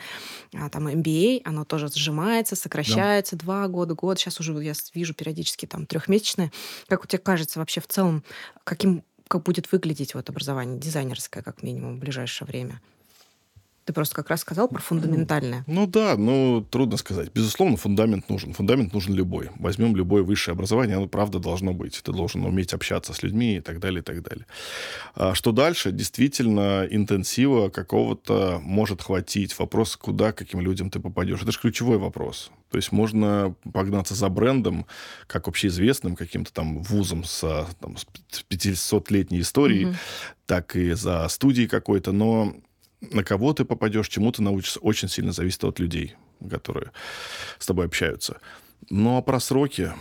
[0.52, 3.36] э, там MBA, оно тоже сжимается, сокращается.
[3.36, 4.18] Два года, год.
[4.18, 6.52] Сейчас уже я вижу периодически там трехмесячное.
[6.88, 8.22] Как у тебя кажется вообще в целом,
[8.64, 12.82] каким как будет выглядеть вот образование дизайнерское, как минимум, в ближайшее время?
[13.84, 15.64] Ты просто как раз сказал про фундаментальное.
[15.66, 17.32] Ну да, ну трудно сказать.
[17.34, 18.52] Безусловно, фундамент нужен.
[18.52, 19.50] Фундамент нужен любой.
[19.56, 22.00] Возьмем любое высшее образование, оно правда должно быть.
[22.02, 24.46] Ты должен уметь общаться с людьми и так далее, и так далее.
[25.14, 25.90] А что дальше?
[25.90, 29.58] Действительно, интенсива какого-то может хватить.
[29.58, 31.42] Вопрос, куда, каким людям ты попадешь.
[31.42, 32.52] Это же ключевой вопрос.
[32.70, 34.86] То есть можно погнаться за брендом,
[35.26, 38.06] как общеизвестным каким-то там вузом с, там, с
[38.48, 39.94] 500-летней историей, угу.
[40.46, 42.54] так и за студией какой-то, но
[43.10, 46.14] на кого ты попадешь, чему ты научишься, очень сильно зависит от людей,
[46.48, 46.92] которые
[47.58, 48.40] с тобой общаются.
[48.90, 49.92] Ну, а про сроки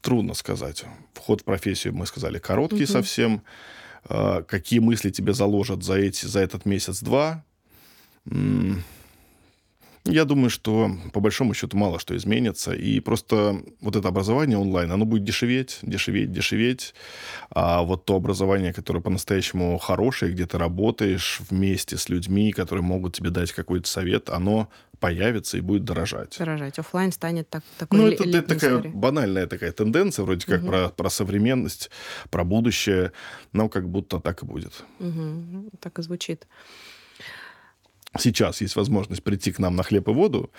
[0.00, 0.84] трудно сказать.
[1.14, 2.92] Вход в профессию, мы сказали, короткий угу.
[2.92, 3.42] совсем.
[4.04, 7.44] А, какие мысли тебе заложат за, эти, за этот месяц-два?
[10.08, 12.72] Я думаю, что по большому счету мало что изменится.
[12.72, 16.94] И просто вот это образование онлайн, оно будет дешеветь, дешеветь, дешеветь.
[17.50, 23.14] А вот то образование, которое по-настоящему хорошее, где ты работаешь вместе с людьми, которые могут
[23.14, 26.36] тебе дать какой-то совет, оно появится и будет дорожать.
[26.38, 26.78] Дорожать.
[26.78, 28.90] Офлайн станет так, такой Ну, это, это такая история.
[28.90, 30.68] банальная такая тенденция, вроде как угу.
[30.68, 31.90] про, про современность,
[32.30, 33.12] про будущее,
[33.52, 34.84] но как будто так и будет.
[34.98, 35.70] Угу.
[35.80, 36.46] Так и звучит
[38.16, 40.50] сейчас есть возможность прийти к нам на хлеб и воду,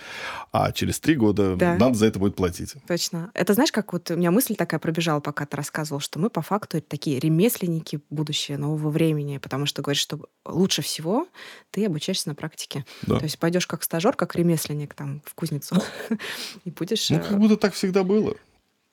[0.52, 1.76] а через три года да.
[1.76, 2.76] надо за это будет платить.
[2.88, 3.32] Точно.
[3.34, 6.42] Это знаешь, как вот у меня мысль такая пробежала, пока ты рассказывал, что мы по
[6.42, 11.28] факту такие ремесленники будущее нового времени, потому что говоришь, что лучше всего
[11.72, 12.86] ты обучаешься на практике.
[13.04, 13.18] Да.
[13.18, 15.76] То есть пойдешь как стажер, как ремесленник там в кузницу
[16.66, 17.10] и будешь...
[17.10, 18.36] Ну, э, как будто так всегда было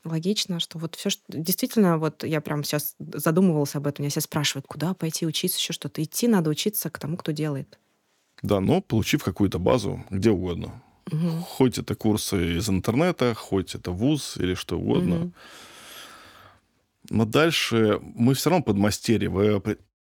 [0.07, 4.21] логично, что вот все, что действительно, вот я прям сейчас задумывалась об этом, меня все
[4.21, 6.03] спрашивают, куда пойти учиться, еще что-то.
[6.03, 7.79] Идти надо учиться к тому, кто делает.
[8.47, 10.83] Да, но получив какую-то базу где угодно.
[11.11, 11.31] Угу.
[11.49, 15.17] Хоть это курсы из интернета, хоть это вуз или что угодно.
[15.17, 15.33] Угу.
[17.11, 19.29] Но дальше мы все равно подмастерье.
[19.29, 19.61] Вы,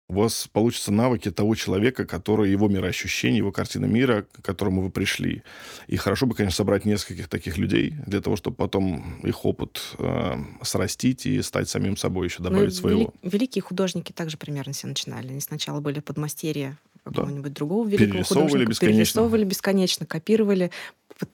[0.08, 4.90] у вас получатся навыки того человека, который его мироощущение, его картина мира, к которому вы
[4.90, 5.42] пришли.
[5.86, 10.36] И хорошо бы, конечно, собрать нескольких таких людей для того, чтобы потом их опыт э,
[10.62, 13.14] срастить и стать самим собой еще добавить ну, своего.
[13.22, 15.28] Великие художники также примерно все начинали.
[15.28, 18.70] Они сначала были подмастерья какого-нибудь другого великого художника.
[18.70, 18.86] Бесконечно.
[18.86, 20.70] Перерисовывали бесконечно, копировали.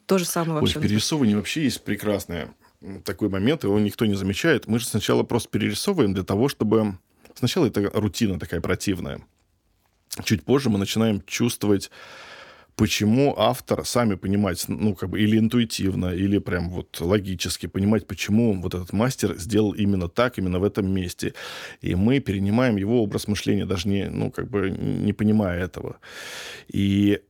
[0.07, 0.79] То же самое вообще.
[0.79, 2.55] Ой, в вообще есть прекрасное
[3.05, 4.67] такой момент, его никто не замечает.
[4.67, 6.99] Мы же сначала просто перерисовываем для того, чтобы...
[7.35, 9.21] Сначала это рутина такая противная.
[10.25, 11.91] Чуть позже мы начинаем чувствовать
[12.77, 18.61] почему автор, сами понимать, ну, как бы, или интуитивно, или прям вот логически понимать, почему
[18.61, 21.35] вот этот мастер сделал именно так, именно в этом месте.
[21.81, 25.99] И мы перенимаем его образ мышления, даже не, ну, как бы, не понимая этого.
[26.69, 27.21] И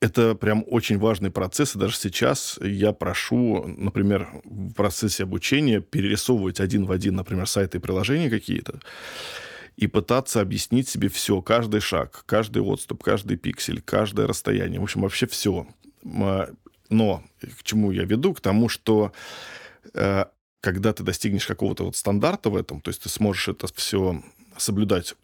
[0.00, 6.60] это прям очень важный процесс, и даже сейчас я прошу, например, в процессе обучения перерисовывать
[6.60, 8.80] один в один, например, сайты и приложения какие-то,
[9.78, 15.02] и пытаться объяснить себе все, каждый шаг, каждый отступ, каждый пиксель, каждое расстояние, в общем,
[15.02, 15.68] вообще все.
[16.02, 18.34] Но к чему я веду?
[18.34, 19.12] К тому, что
[19.94, 20.24] э,
[20.60, 24.20] когда ты достигнешь какого-то вот стандарта в этом, то есть ты сможешь это все
[24.56, 25.14] соблюдать,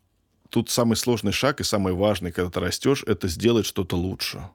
[0.51, 4.49] тут самый сложный шаг и самый важный, когда ты растешь, это сделать что-то лучше.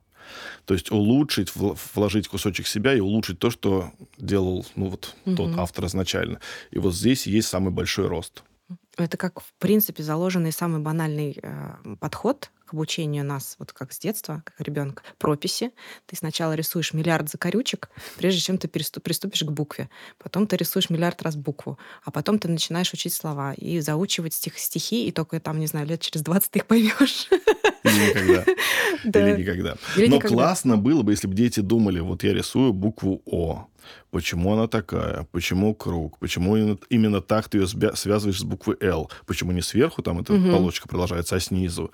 [0.63, 5.35] То есть улучшить, вложить кусочек себя и улучшить то, что делал ну, вот, угу.
[5.35, 6.39] тот автор изначально.
[6.71, 8.43] И вот здесь есть самый большой рост.
[9.03, 13.97] Это как, в принципе, заложенный самый банальный э, подход к обучению нас, вот как с
[13.97, 15.71] детства, как ребенка, прописи.
[16.05, 19.89] Ты сначала рисуешь миллиард закорючек, прежде чем ты приступишь к букве.
[20.19, 21.79] Потом ты рисуешь миллиард раз букву.
[22.03, 25.87] А потом ты начинаешь учить слова и заучивать стих, стихи, и только там, не знаю,
[25.87, 27.27] лет через 20 ты их поймешь.
[27.83, 28.43] Или никогда.
[29.03, 29.77] Или никогда.
[29.97, 33.67] Но классно было бы, если бы дети думали, вот я рисую букву О
[34.11, 36.55] почему она такая, почему круг, почему
[36.89, 40.51] именно так ты ее связываешь с буквой L, почему не сверху там эта угу.
[40.51, 41.91] полочка продолжается, а снизу.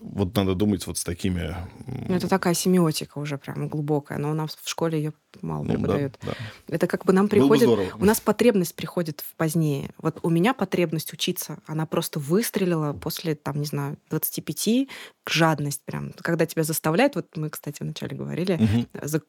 [0.00, 1.56] Вот надо думать вот с такими...
[1.86, 5.74] Ну, это такая семиотика уже прям глубокая, но у нас в школе ее мало ну,
[5.74, 6.18] преподают.
[6.22, 6.32] Да,
[6.68, 6.74] да.
[6.74, 7.68] Это как бы нам приходит...
[7.68, 9.90] Бы у нас потребность приходит позднее.
[9.98, 14.88] Вот у меня потребность учиться, она просто выстрелила после, там, не знаю, 25,
[15.26, 16.12] жадность прям.
[16.18, 19.06] Когда тебя заставляют, вот мы, кстати, вначале говорили, угу.
[19.06, 19.22] за,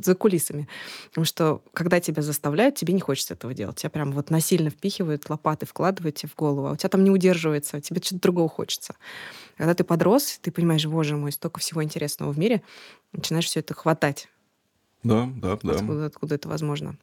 [0.00, 0.68] за кулисами,
[1.10, 3.76] потому что когда тебя заставляют, тебе не хочется этого делать.
[3.76, 7.10] Тебя прям вот насильно впихивают, лопаты вкладывают тебе в голову, а у тебя там не
[7.10, 8.94] удерживается, тебе что-то другого хочется.
[9.56, 12.62] Когда ты подрос, ты понимаешь, боже мой, столько всего интересного в мире,
[13.12, 14.28] начинаешь все это хватать.
[15.02, 15.72] Да, да, да.
[15.72, 16.96] Откуда, откуда это возможно.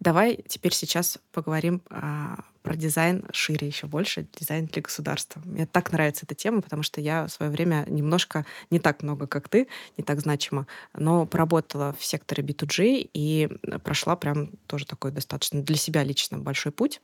[0.00, 5.42] Давай теперь сейчас поговорим а, про дизайн шире еще больше, дизайн для государства.
[5.44, 9.26] Мне так нравится эта тема, потому что я в свое время немножко, не так много,
[9.26, 13.48] как ты, не так значимо, но поработала в секторе B2G и
[13.82, 17.00] прошла прям тоже такой достаточно для себя лично большой путь.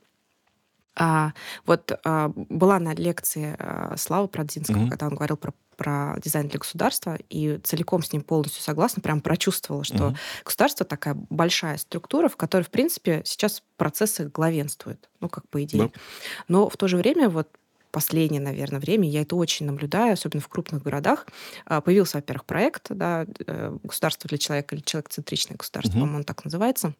[0.95, 1.33] А,
[1.65, 4.89] вот а, была на лекции а, Славы Продзинского, mm-hmm.
[4.89, 9.21] когда он говорил про про дизайн для государства и целиком с ним полностью согласна, прям
[9.21, 10.17] прочувствовала, что угу.
[10.45, 15.91] государство такая большая структура, в которой, в принципе, сейчас процессы главенствуют, ну, как по идее.
[15.93, 15.99] Да.
[16.47, 17.49] Но в то же время вот
[17.91, 21.25] последнее, наверное, время, я это очень наблюдаю, особенно в крупных городах,
[21.65, 25.99] а, появился, во-первых, проект да, э, «Государство для человека» или «Человек-центричное государство», угу.
[25.99, 26.93] по-моему, он так называется,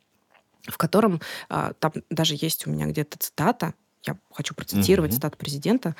[0.64, 3.74] в котором а, там даже есть у меня где-то цитата,
[4.06, 5.16] я хочу процитировать угу.
[5.16, 5.96] цитату президента,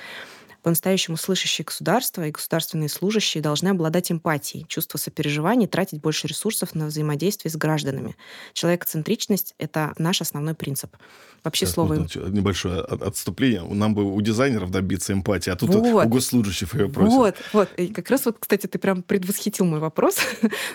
[0.66, 6.88] по-настоящему слышащие государства и государственные служащие должны обладать эмпатией, чувство сопереживания, тратить больше ресурсов на
[6.88, 8.16] взаимодействие с гражданами.
[8.54, 10.98] Человекоцентричность— это наш основной принцип.
[11.44, 12.08] Вообще Сейчас, слово...
[12.30, 13.62] Небольшое отступление.
[13.62, 16.04] Нам бы у дизайнеров добиться эмпатии, а тут вот.
[16.04, 17.14] у госслужащих ее просят.
[17.14, 17.70] Вот, вот.
[17.78, 20.18] И как раз вот, кстати, ты прям предвосхитил мой вопрос.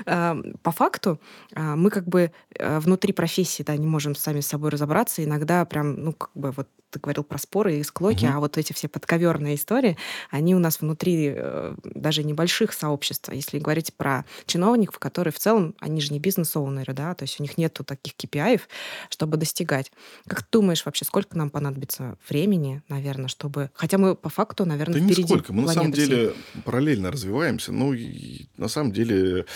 [0.06, 1.20] А, по факту
[1.52, 5.24] а, мы как бы э, внутри профессии да, не можем сами с собой разобраться.
[5.24, 8.34] Иногда прям, ну, как бы вот ты говорил про споры и склоки, угу.
[8.34, 9.96] а вот эти все подковерные истории,
[10.30, 13.30] они у нас внутри э, даже небольших сообществ.
[13.32, 17.42] Если говорить про чиновников, которые в целом, они же не бизнес-оунеры, да, то есть у
[17.42, 18.60] них нету таких KPI,
[19.08, 19.92] чтобы достигать.
[20.26, 23.70] Как ты думаешь вообще, сколько нам понадобится времени, наверное, чтобы...
[23.74, 25.52] Хотя мы по факту, наверное, да впереди нисколько.
[25.52, 27.72] Мы на самом деле параллельно развиваемся.
[27.72, 29.46] Ну, и на самом деле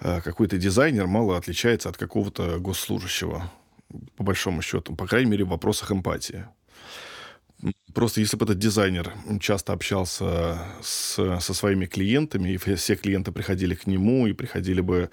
[0.00, 3.50] э, какой-то дизайнер мало отличается от какого-то госслужащего
[4.16, 6.46] по большому счету, по крайней мере, в вопросах эмпатии.
[7.94, 13.74] Просто если бы этот дизайнер часто общался с, со своими клиентами, и все клиенты приходили
[13.74, 15.10] к нему, и приходили бы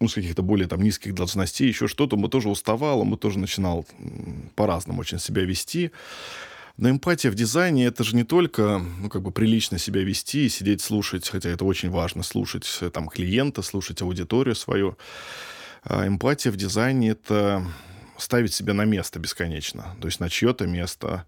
[0.00, 3.38] ну, с каких-то более там низких должностей, еще что-то, бы тоже уставал, он бы тоже
[3.38, 3.86] начинал
[4.54, 5.90] по-разному очень себя вести.
[6.76, 10.80] Но эмпатия в дизайне это же не только, ну, как бы прилично себя вести, сидеть,
[10.80, 14.96] слушать, хотя это очень важно, слушать там клиента, слушать аудиторию свою.
[15.82, 17.66] А эмпатия в дизайне это
[18.18, 21.24] ставить себя на место бесконечно, то есть на чье-то место.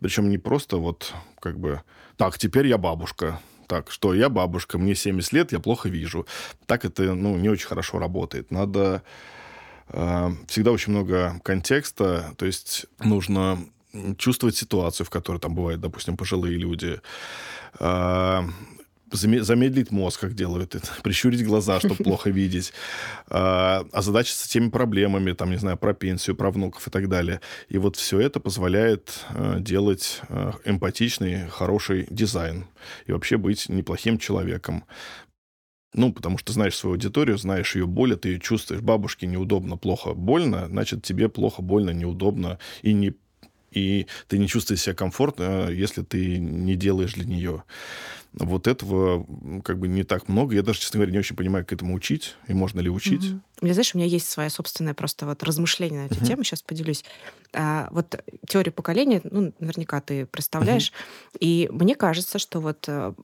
[0.00, 1.82] Причем не просто вот как бы,
[2.16, 6.26] так, теперь я бабушка, так, что я бабушка, мне 70 лет, я плохо вижу.
[6.66, 8.50] Так это, ну, не очень хорошо работает.
[8.50, 9.02] Надо
[9.88, 13.58] э, всегда очень много контекста, то есть нужно
[14.18, 17.00] чувствовать ситуацию, в которой там бывают, допустим, пожилые люди,
[17.78, 18.42] э,
[19.16, 22.72] замедлить мозг, как делают это, прищурить глаза, чтобы плохо видеть,
[23.28, 27.40] а, озадачиться теми проблемами, там, не знаю, про пенсию, про внуков и так далее.
[27.68, 32.66] И вот все это позволяет э, делать э, эмпатичный, хороший дизайн
[33.06, 34.84] и вообще быть неплохим человеком.
[35.94, 38.82] Ну, потому что знаешь свою аудиторию, знаешь ее боль, ты ее чувствуешь.
[38.82, 43.14] Бабушке неудобно, плохо, больно, значит, тебе плохо, больно, неудобно и не
[43.70, 47.64] и ты не чувствуешь себя комфортно, если ты не делаешь для нее.
[48.38, 49.26] Вот этого
[49.62, 50.54] как бы не так много.
[50.54, 53.24] Я даже, честно говоря, не очень понимаю, как этому учить, и можно ли учить.
[53.24, 53.40] Угу.
[53.62, 56.24] У меня, знаешь, у меня есть своя собственная просто вот размышление на эту угу.
[56.24, 57.04] тему, сейчас поделюсь.
[57.52, 61.38] А, вот теорию поколения, ну, наверняка ты представляешь, угу.
[61.40, 63.14] и мне кажется, что вот э,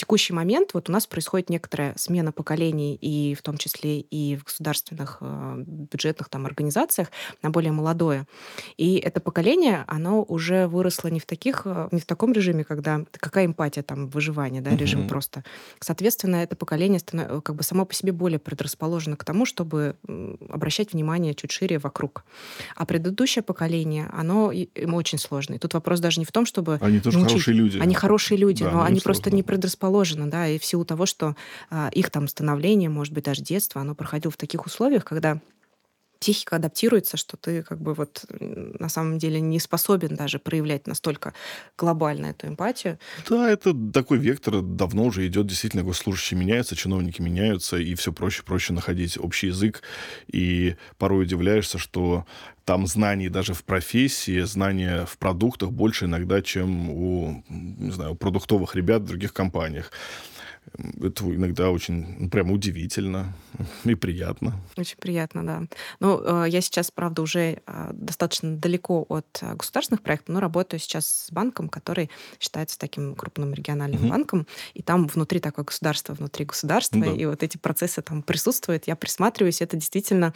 [0.00, 4.44] текущий момент вот у нас происходит некоторая смена поколений, и в том числе и в
[4.44, 7.08] государственных э, бюджетных там организациях
[7.42, 8.26] на более молодое.
[8.78, 13.04] И это поколение, оно уже выросло не в таких, э, не в таком режиме, когда
[13.12, 15.08] какая эмпатия там выживания, да, режим uh-huh.
[15.08, 15.44] просто.
[15.80, 17.42] Соответственно, это поколение станов...
[17.42, 19.96] как бы само по себе более предрасположено к тому, чтобы
[20.48, 22.24] обращать внимание чуть шире вокруг.
[22.74, 25.54] А предыдущее поколение, оно ему очень сложно.
[25.54, 27.32] И тут вопрос даже не в том, чтобы они тоже научить.
[27.32, 27.78] хорошие люди.
[27.78, 29.04] Они хорошие люди, да, но они сложно.
[29.04, 31.34] просто не предрасположены положено, да, и в силу того, что
[31.68, 35.40] а, их там становление, может быть, даже детство, оно проходило в таких условиях, когда
[36.20, 41.32] психика адаптируется, что ты как бы вот на самом деле не способен даже проявлять настолько
[41.78, 42.98] глобально эту эмпатию.
[43.28, 45.46] Да, это такой вектор давно уже идет.
[45.46, 49.82] Действительно, госслужащие меняются, чиновники меняются, и все проще проще находить общий язык.
[50.30, 52.26] И порой удивляешься, что
[52.66, 58.14] там знаний даже в профессии, знания в продуктах больше иногда, чем у, не знаю, у
[58.14, 59.90] продуктовых ребят в других компаниях.
[60.78, 63.34] Это иногда очень ну, прямо удивительно
[63.84, 64.54] и приятно.
[64.76, 65.62] Очень приятно, да.
[65.98, 70.80] Ну, э, я сейчас, правда, уже э, достаточно далеко от э, государственных проектов, но работаю
[70.80, 74.10] сейчас с банком, который считается таким крупным региональным угу.
[74.10, 77.12] банком, и там внутри такое государство, внутри государства, ну, да.
[77.12, 80.32] и вот эти процессы там присутствуют, я присматриваюсь, это действительно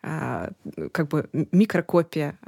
[0.00, 2.38] как бы микрокопия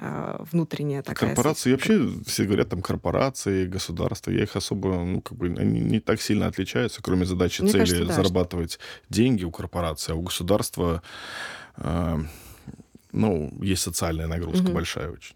[0.53, 1.31] внутренняя такая.
[1.31, 6.01] Корпорации, вообще все говорят там корпорации, государства, я их особо, ну, как бы, они не
[6.01, 8.81] так сильно отличаются, кроме кроме задачи Мне цели кажется, да, зарабатывать что...
[9.09, 11.03] деньги у корпорации, а у государства,
[11.77, 12.19] э,
[13.13, 14.73] ну, есть социальная нагрузка угу.
[14.73, 15.35] большая очень.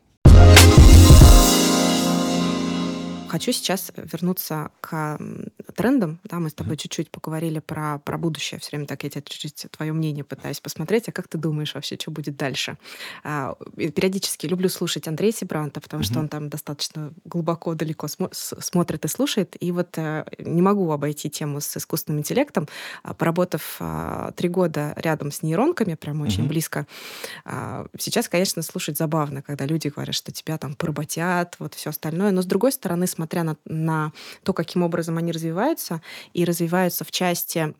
[3.29, 5.19] Хочу сейчас вернуться к
[5.77, 6.19] трендам.
[6.25, 8.59] Да, мы с тобой чуть-чуть поговорили про, про будущее.
[8.61, 11.09] Все время так я тебе чуть-чуть твое мнение пытаюсь посмотреть.
[11.09, 12.79] А как ты думаешь вообще, что будет дальше?
[13.25, 19.05] А, периодически люблю слушать Андрея Сибранта, потому что он там достаточно глубоко, далеко смо- смотрит
[19.05, 19.57] и слушает.
[19.61, 22.67] И вот а, не могу обойти тему с искусственным интеллектом.
[23.03, 26.87] А, поработав а, три года рядом с нейронками, прям очень близко,
[27.45, 32.31] а, сейчас, конечно, слушать забавно, когда люди говорят, что тебя там поработят, вот все остальное.
[32.31, 34.12] Но с другой стороны, смотря на, на
[34.44, 36.00] то, каким образом они развиваются,
[36.35, 37.74] и развиваются в части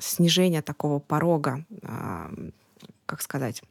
[0.00, 1.64] снижения такого порога,
[3.06, 3.62] как сказать,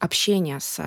[0.00, 0.80] общения с,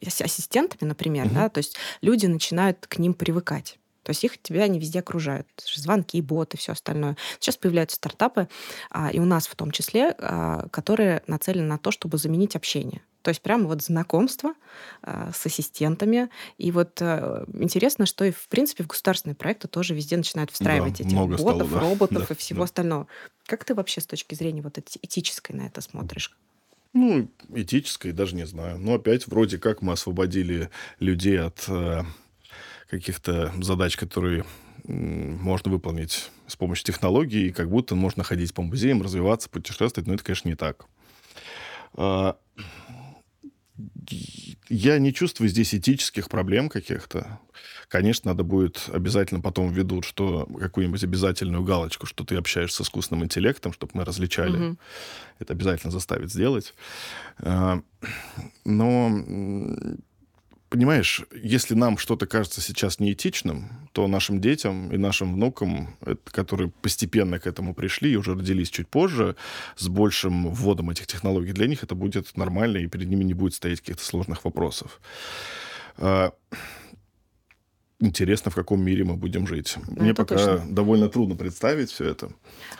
[0.00, 1.34] с ассистентами, например, угу.
[1.34, 3.78] да, то есть люди начинают к ним привыкать.
[4.08, 5.46] То есть их тебя они везде окружают.
[5.66, 7.18] Звонки, боты, все остальное.
[7.38, 8.48] Сейчас появляются стартапы,
[8.88, 13.02] а, и у нас в том числе, а, которые нацелены на то, чтобы заменить общение.
[13.20, 14.54] То есть прямо вот знакомство
[15.02, 16.30] э, с ассистентами.
[16.56, 20.96] И вот э, интересно, что и в принципе в государственные проекты тоже везде начинают встраивать
[20.96, 21.80] да, эти ботов, стало, да.
[21.80, 22.64] роботов да, и всего да.
[22.64, 23.08] остального.
[23.44, 26.34] Как ты вообще с точки зрения вот этической на это смотришь?
[26.94, 28.78] Ну, этической даже не знаю.
[28.78, 32.04] Но опять вроде как мы освободили людей от э,
[32.88, 34.44] каких-то задач, которые
[34.84, 40.14] можно выполнить с помощью технологий, и как будто можно ходить по музеям, развиваться, путешествовать, но
[40.14, 40.86] это, конечно, не так.
[41.94, 42.36] А,
[44.68, 47.38] я не чувствую здесь этических проблем каких-то.
[47.88, 53.24] Конечно, надо будет обязательно потом введут, что какую-нибудь обязательную галочку, что ты общаешься с искусственным
[53.24, 54.56] интеллектом, чтобы мы различали.
[54.56, 54.78] Угу.
[55.38, 56.74] Это обязательно заставить сделать.
[57.38, 57.80] А,
[58.64, 59.10] но
[60.68, 67.38] понимаешь, если нам что-то кажется сейчас неэтичным, то нашим детям и нашим внукам, которые постепенно
[67.38, 69.36] к этому пришли и уже родились чуть позже,
[69.76, 73.54] с большим вводом этих технологий, для них это будет нормально, и перед ними не будет
[73.54, 75.00] стоять каких-то сложных вопросов.
[78.00, 79.74] Интересно, в каком мире мы будем жить.
[79.88, 80.66] Ну, Мне пока точно.
[80.72, 82.30] довольно трудно представить все это.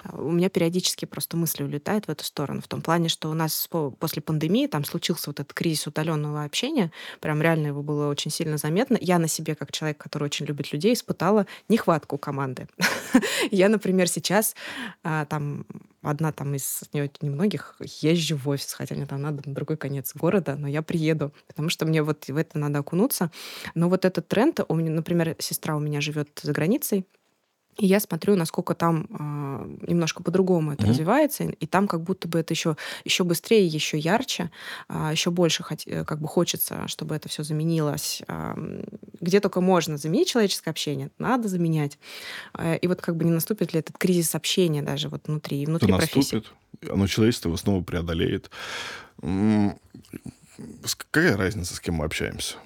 [0.05, 3.35] А, у меня периодически просто мысли улетают в эту сторону, в том плане, что у
[3.35, 8.31] нас после пандемии там случился вот этот кризис удаленного общения, прям реально его было очень
[8.31, 8.97] сильно заметно.
[9.01, 12.69] Я на себе, как человек, который очень любит людей, испытала нехватку команды.
[13.51, 14.55] Я, например, сейчас
[15.03, 15.67] а, там
[16.03, 20.57] одна там из немногих езжу в офис, хотя мне там надо на другой конец города,
[20.57, 23.31] но я приеду, потому что мне вот в это надо окунуться.
[23.75, 27.07] Но вот этот тренд, у меня, например, сестра у меня живет за границей,
[27.79, 30.89] И я смотрю, насколько там э, немножко по-другому это mm-hmm.
[30.89, 34.49] развивается, и там как будто бы это еще, еще быстрее, еще ярче, э,
[34.89, 38.23] а, еще больше хот- э, как бы хочется, чтобы это все заменилось.
[38.27, 38.83] Э,
[39.21, 41.99] где только можно заменить человеческое общение, надо заменять.
[42.55, 45.89] Э, и вот как бы не наступит ли этот кризис общения даже вот внутри, внутри
[45.89, 46.37] это профессии?
[46.37, 46.91] Наступит.
[46.91, 48.51] Оно человечество его снова преодолеет.
[49.21, 49.77] Какая
[51.37, 52.57] разница, с кем мы общаемся?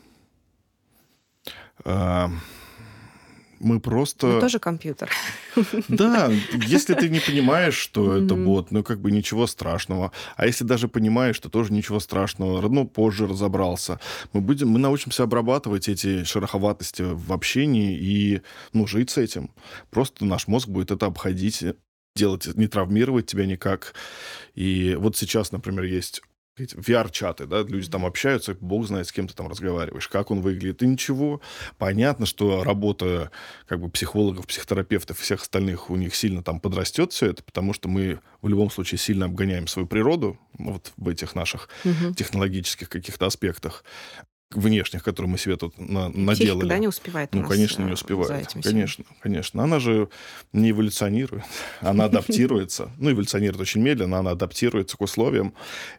[3.62, 4.26] Мы просто...
[4.26, 5.10] Мы тоже компьютер.
[5.88, 6.30] Да,
[6.66, 10.12] если ты не понимаешь, что это бот, ну, как бы ничего страшного.
[10.36, 14.00] А если даже понимаешь, что тоже ничего страшного, ну, позже разобрался.
[14.32, 18.42] Мы, будем, мы научимся обрабатывать эти шероховатости в общении и,
[18.72, 19.50] ну, жить с этим.
[19.90, 21.64] Просто наш мозг будет это обходить
[22.14, 23.94] делать, не травмировать тебя никак.
[24.54, 26.22] И вот сейчас, например, есть
[26.58, 30.82] VR-чаты, да, люди там общаются, бог знает, с кем ты там разговариваешь, как он выглядит,
[30.82, 31.40] и ничего.
[31.78, 33.30] Понятно, что работа
[33.66, 37.72] как бы психологов, психотерапевтов и всех остальных у них сильно там подрастет все это, потому
[37.72, 42.14] что мы в любом случае сильно обгоняем свою природу вот в этих наших угу.
[42.14, 43.84] технологических каких-то аспектах
[44.56, 46.60] внешних, которые мы себе тут на, наделали.
[46.60, 47.34] Психика, не успевает.
[47.34, 48.48] Ну, конечно, не э, успевает.
[48.62, 49.62] Конечно, конечно.
[49.62, 50.08] Она же
[50.52, 51.44] не эволюционирует,
[51.80, 52.90] она адаптируется.
[52.98, 55.54] Ну, эволюционирует очень медленно, она адаптируется к условиям,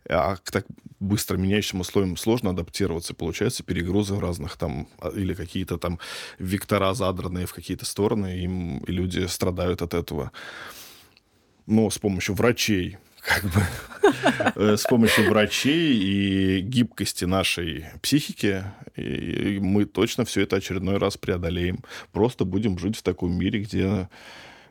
[0.07, 0.65] а к так
[0.99, 3.13] быстро меняющим условиям сложно адаптироваться.
[3.13, 5.99] Получается перегрузы разных там, а, или какие-то там
[6.39, 10.31] вектора задранные в какие-то стороны, им, люди страдают от этого.
[11.65, 13.61] Но с помощью врачей, как бы
[14.55, 18.63] э, с помощью врачей и гибкости нашей психики
[18.95, 21.79] и мы точно все это очередной раз преодолеем.
[22.11, 24.09] Просто будем жить в таком мире, где,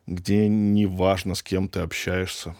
[0.07, 2.55] где не важно, с кем ты общаешься.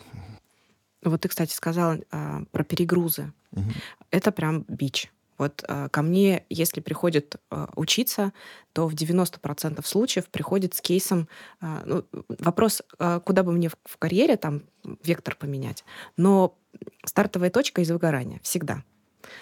[1.05, 3.33] Вот ты, кстати, сказала а, про перегрузы.
[3.53, 3.71] Угу.
[4.11, 5.11] Это прям бич.
[5.39, 8.33] Вот э, ко мне, если приходит э, учиться,
[8.73, 11.29] то в 90% случаев приходит с кейсом,
[11.61, 12.05] э, ну,
[12.39, 14.63] вопрос, э, куда бы мне в, в карьере там
[15.03, 15.85] вектор поменять,
[16.17, 16.57] но
[17.05, 18.83] стартовая точка из выгорания всегда.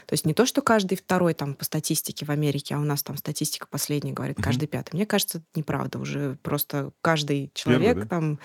[0.07, 3.03] То есть не то, что каждый второй там по статистике в Америке, а у нас
[3.03, 4.45] там статистика последняя говорит, угу.
[4.45, 4.95] каждый пятый.
[4.95, 5.99] Мне кажется, это неправда.
[5.99, 8.09] Уже просто каждый человек Первый, да?
[8.09, 8.41] там,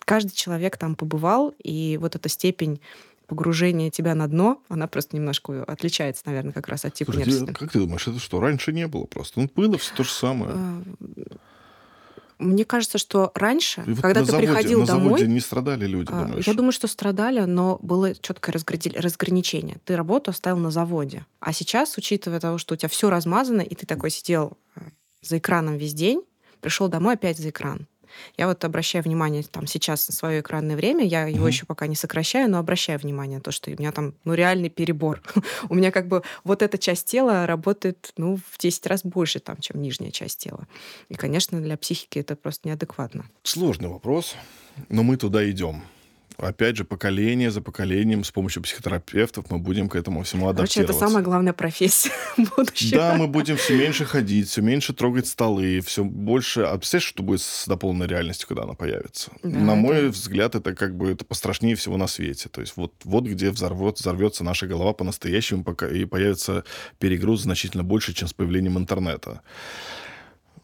[0.00, 2.80] каждый человек там побывал, и вот эта степень
[3.26, 7.58] погружение тебя на дно, она просто немножко отличается, наверное, как раз от типа Слушай, нервности.
[7.58, 9.40] Как ты думаешь, это что, раньше не было просто?
[9.40, 10.52] Ну, было все то же самое.
[10.54, 10.82] А,
[12.38, 15.04] мне кажется, что раньше, вот когда ты заводе, приходил на домой...
[15.04, 16.46] заводе не страдали люди, а, думаешь?
[16.46, 19.78] Я думаю, что страдали, но было четкое разграничение.
[19.84, 21.26] Ты работу оставил на заводе.
[21.40, 24.80] А сейчас, учитывая того, что у тебя все размазано, и ты такой сидел э,
[25.22, 26.22] за экраном весь день,
[26.60, 27.86] пришел домой опять за экран.
[28.36, 31.50] Я вот обращаю внимание там сейчас на свое экранное время, я его mm-hmm.
[31.50, 34.70] еще пока не сокращаю, но обращаю внимание на то, что у меня там ну реальный
[34.70, 35.22] перебор.
[35.68, 39.56] у меня как бы вот эта часть тела работает ну в 10 раз больше там,
[39.58, 40.66] чем нижняя часть тела.
[41.08, 43.26] И, конечно, для психики это просто неадекватно.
[43.42, 44.34] Сложный вопрос,
[44.88, 45.82] но мы туда идем
[46.38, 50.80] опять же, поколение за поколением с помощью психотерапевтов мы будем к этому всему адаптироваться.
[50.80, 52.98] Короче, это самая главная профессия будущего.
[52.98, 56.62] Да, мы будем все меньше ходить, все меньше трогать столы, все больше...
[56.62, 59.30] А представляешь, что будет с дополненной реальностью, когда она появится?
[59.42, 60.08] Да, на мой это...
[60.08, 62.48] взгляд, это как бы это пострашнее всего на свете.
[62.48, 66.64] То есть вот, вот где взорвет, взорвется наша голова по-настоящему, пока и появится
[66.98, 69.42] перегруз значительно больше, чем с появлением интернета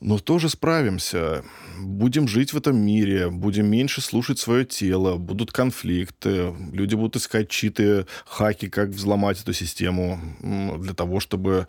[0.00, 1.44] но тоже справимся.
[1.78, 7.48] Будем жить в этом мире, будем меньше слушать свое тело, будут конфликты, люди будут искать
[7.48, 11.68] читы, хаки, как взломать эту систему для того, чтобы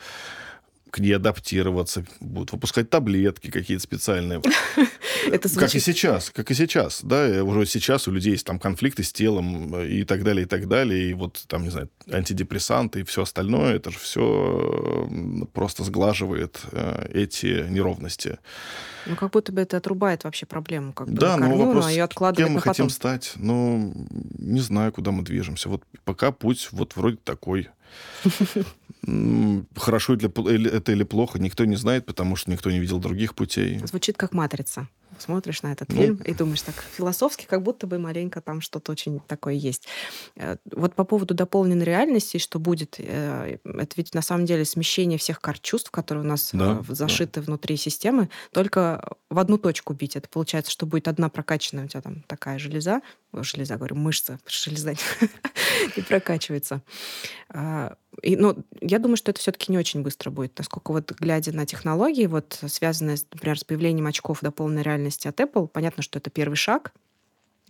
[0.90, 4.42] к ней адаптироваться, будут выпускать таблетки какие-то специальные.
[5.28, 5.60] Это звучит...
[5.60, 9.12] Как и сейчас, как и сейчас, да, уже сейчас у людей есть там конфликты с
[9.12, 13.04] телом э, и так далее, и так далее, и вот там, не знаю, антидепрессанты и
[13.04, 15.10] все остальное, это же все
[15.54, 18.40] просто сглаживает э, эти неровности.
[19.06, 22.04] Ну, как будто бы это отрубает вообще проблему, как бы да, но вопрос, а ее
[22.04, 23.94] откладывать кем мы хотим стать, ну,
[24.38, 25.70] не знаю, куда мы движемся.
[25.70, 27.70] Вот пока путь вот вроде такой.
[29.76, 33.80] Хорошо это или плохо, никто не знает, потому что никто не видел других путей.
[33.86, 34.88] Звучит как матрица
[35.22, 38.92] смотришь на этот ну, фильм и думаешь так философски, как будто бы маленько там что-то
[38.92, 39.88] очень такое есть.
[40.36, 45.18] Э, вот по поводу дополненной реальности, что будет, э, это ведь на самом деле смещение
[45.18, 47.46] всех карт чувств, которые у нас да, э, зашиты да.
[47.46, 50.16] внутри системы, только в одну точку бить.
[50.16, 53.02] Это получается, что будет одна прокачанная у тебя там такая железа,
[53.34, 54.94] железа, говорю, мышца, железа
[55.96, 56.82] не прокачивается.
[58.22, 61.66] И, ну, я думаю, что это все-таки не очень быстро будет, насколько вот глядя на
[61.66, 66.30] технологии, вот связанные, например, с появлением очков до полной реальности от Apple, понятно, что это
[66.30, 66.94] первый шаг,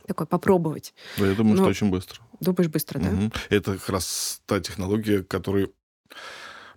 [0.08, 0.94] такой попробовать.
[1.18, 1.64] Да, я думаю, Но...
[1.64, 2.20] что очень быстро.
[2.40, 3.10] Думаешь, быстро, да?
[3.10, 3.32] Угу.
[3.50, 5.72] Это как раз та технология, которой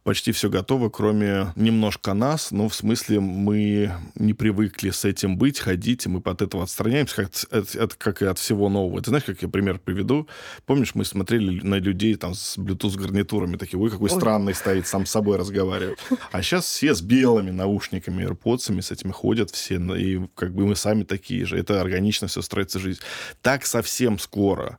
[0.04, 5.58] почти все готово, кроме немножко нас, ну, в смысле, мы не привыкли с этим быть,
[5.58, 9.00] ходить, и мы от этого отстраняемся, как, от, от, как и от всего нового.
[9.00, 10.28] Ты знаешь, как я пример приведу?
[10.66, 14.16] Помнишь, мы смотрели на людей там с Bluetooth-гарнитурами, такие, ой, какой ой.
[14.16, 15.98] странный стоит, сам с собой разговаривает.
[16.30, 20.76] А сейчас все с белыми наушниками, AirPods, с этими ходят все, и как бы мы
[20.76, 21.58] сами такие же.
[21.58, 23.00] Это органично все строится жизнь.
[23.40, 24.78] Так совсем скоро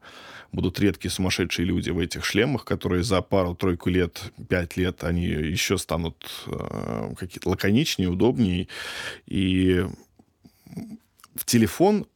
[0.56, 5.78] будут редкие сумасшедшие люди в этих шлемах, которые за пару-тройку лет, пять лет, они еще
[5.78, 8.68] станут э, какие-то лаконичнее, удобнее.
[9.28, 9.86] И
[11.36, 12.08] в телефон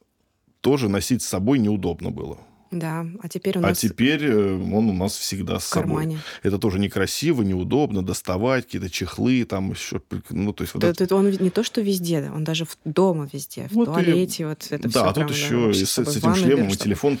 [0.60, 2.38] тоже носить с собой неудобно было.
[2.70, 3.78] Да, а теперь у а нас...
[3.78, 6.18] А теперь э, он у нас всегда с кармане.
[6.18, 6.24] собой.
[6.44, 10.00] Это тоже некрасиво, неудобно, доставать какие-то чехлы, там еще...
[10.30, 11.16] Ну, то есть вот это...
[11.16, 14.46] Он не то, что везде, он даже в дома везде, в вот туалете, и...
[14.46, 15.02] вот это да, все.
[15.02, 17.18] Да, а тут еще и с, с этим шлемом и телефон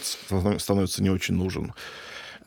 [0.58, 1.72] становится не очень нужен.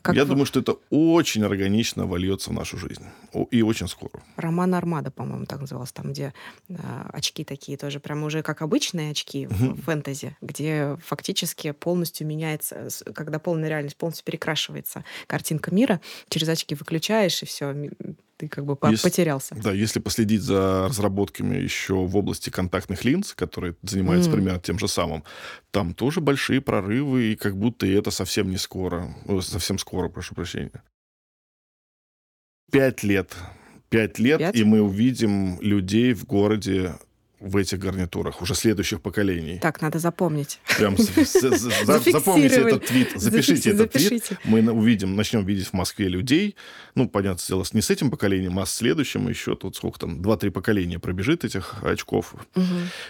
[0.04, 0.32] Как Я вы...
[0.32, 3.06] думаю, что это очень органично вольется в нашу жизнь.
[3.50, 4.22] И очень скоро.
[4.36, 6.34] Роман Армада, по-моему, так назывался, там, где
[6.68, 6.74] э,
[7.10, 9.72] очки такие тоже, прям уже как обычные очки угу.
[9.72, 16.74] в фэнтези, где фактически полностью меняется, когда полная реальность полностью перекрашивается картинка мира, через очки
[16.74, 17.74] выключаешь, и все,
[18.36, 19.54] ты как бы если, потерялся.
[19.62, 24.32] Да, если последить за разработками еще в области контактных линз, которые занимаются mm.
[24.32, 25.24] примерно тем же самым,
[25.70, 29.14] там тоже большие прорывы, и как будто и это совсем не скоро.
[29.40, 30.82] Совсем скоро, прошу прощения.
[32.70, 33.34] Пять лет.
[33.88, 34.56] Пять лет, Пять?
[34.56, 36.94] и мы увидим людей в городе
[37.44, 39.58] в этих гарнитурах уже следующих поколений.
[39.60, 40.60] Так, надо запомнить.
[40.76, 40.96] Прям
[42.12, 44.30] запомните этот твит, запишите этот твит.
[44.44, 46.56] Мы увидим, начнем видеть в Москве людей.
[46.94, 50.50] Ну, понятно, дело, не с этим поколением, а с следующим еще тут сколько там, два-три
[50.50, 52.34] поколения пробежит этих очков.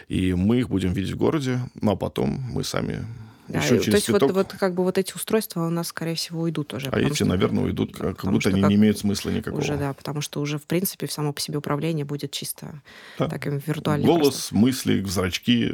[0.08, 3.04] И мы их будем видеть в городе, ну, а потом мы сами
[3.48, 6.14] да, Еще через то есть вот, вот как бы вот эти устройства у нас, скорее
[6.14, 6.88] всего, уйдут уже.
[6.88, 9.60] А эти, что, наверное, уйдут, как, как будто они как не имеют смысла никакого.
[9.60, 12.80] Уже, да, потому что уже, в принципе, само по себе управление будет чисто
[13.18, 13.28] да.
[13.28, 14.06] таким виртуальным.
[14.06, 14.56] Голос, просто.
[14.56, 15.72] мысли, зрачки,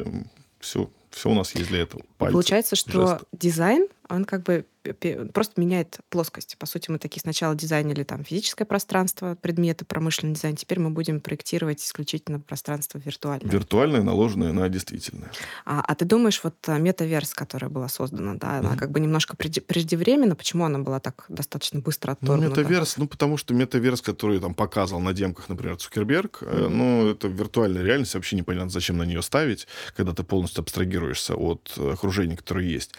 [0.58, 2.02] все, все у нас есть для этого.
[2.18, 3.26] Пальцы, Получается, что жесты.
[3.32, 4.66] дизайн он как бы
[5.34, 6.56] просто меняет плоскость.
[6.58, 10.56] По сути, мы такие сначала дизайнили там физическое пространство, предметы, промышленный дизайн.
[10.56, 13.50] Теперь мы будем проектировать исключительно пространство виртуальное.
[13.50, 15.30] Виртуальное, наложенное на действительное.
[15.66, 18.78] А, а ты думаешь, вот а, метаверс, которая была создана, да, она mm-hmm.
[18.78, 22.56] как бы немножко преждевременно, почему она была так достаточно быстро ну, отторгнута?
[22.56, 26.68] Ну, метаверс, ну, потому что метаверс, который там показывал на демках, например, Цукерберг, mm-hmm.
[26.68, 31.72] ну, это виртуальная реальность, вообще непонятно, зачем на нее ставить, когда ты полностью абстрагируешься от
[31.76, 32.94] окружения, которое есть.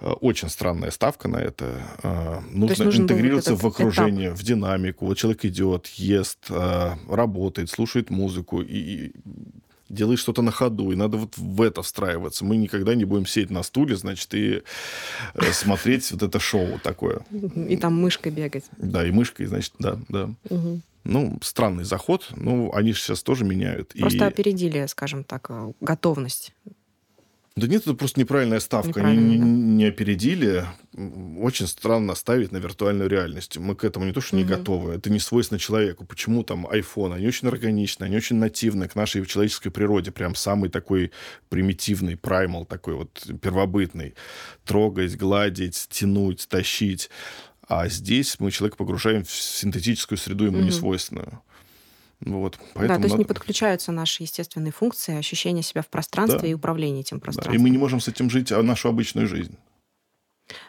[0.00, 1.82] Э, очень странная ставка на это.
[2.02, 4.38] Э, нужно интегрироваться в окружение, этап.
[4.38, 5.06] в динамику.
[5.06, 9.12] Вот человек идет, ест, э, работает, слушает музыку и
[9.88, 12.44] делает что-то на ходу, и надо вот в это встраиваться.
[12.44, 14.62] Мы никогда не будем сидеть на стуле, значит, и
[15.52, 17.20] смотреть вот это шоу такое.
[17.54, 18.64] И там мышкой бегать.
[18.76, 20.30] Да, и мышкой, значит, да, да.
[21.04, 23.94] Ну, странный заход, ну, они же сейчас тоже меняют.
[23.98, 26.52] Просто опередили, скажем так, готовность
[27.58, 29.00] да нет, это просто неправильная ставка.
[29.00, 29.44] Они да.
[29.44, 30.64] не опередили.
[31.38, 33.56] Очень странно ставить на виртуальную реальность.
[33.58, 34.50] Мы к этому не то, что не угу.
[34.50, 34.94] готовы.
[34.94, 36.04] Это не свойственно человеку.
[36.04, 37.14] Почему там iPhone?
[37.14, 40.10] Они очень органичны, они очень нативны к нашей человеческой природе.
[40.10, 41.12] Прям самый такой
[41.48, 44.14] примитивный, праймал такой вот первобытный.
[44.64, 47.10] Трогать, гладить, тянуть, тащить.
[47.68, 50.66] А здесь мы человека погружаем в синтетическую среду ему угу.
[50.66, 51.42] несвойственную.
[52.20, 53.18] Вот, да, то есть надо...
[53.18, 56.46] не подключаются наши естественные функции, ощущение себя в пространстве да.
[56.48, 57.54] и управление этим пространством.
[57.54, 59.56] Да, и мы не можем с этим жить а нашу обычную жизнь.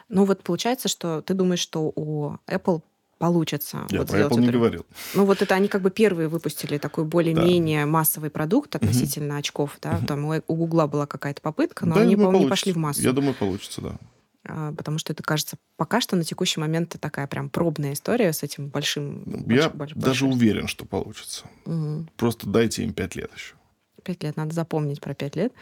[0.08, 2.82] Ну вот получается, что ты думаешь, что у Apple
[3.18, 3.86] получится.
[3.90, 4.52] Я вот про Apple не это.
[4.52, 4.86] говорил.
[5.14, 7.90] Ну вот это они как бы первые выпустили такой более-менее да.
[7.90, 9.40] массовый продукт относительно угу.
[9.40, 9.78] очков.
[9.82, 9.96] Да?
[9.96, 10.06] Угу.
[10.06, 13.02] Там у Гугла была какая-то попытка, но да, они, по-моему, не пошли в массу.
[13.02, 13.96] Я думаю, получится, да.
[14.44, 18.42] А, потому что это кажется пока что на текущий момент такая прям пробная история с
[18.42, 19.22] этим большим...
[19.46, 20.30] Я больш, даже большим.
[20.30, 21.44] уверен, что получится.
[21.66, 22.08] Угу.
[22.16, 23.54] Просто дайте им пять лет еще.
[24.02, 25.52] Пять лет, надо запомнить про пять лет.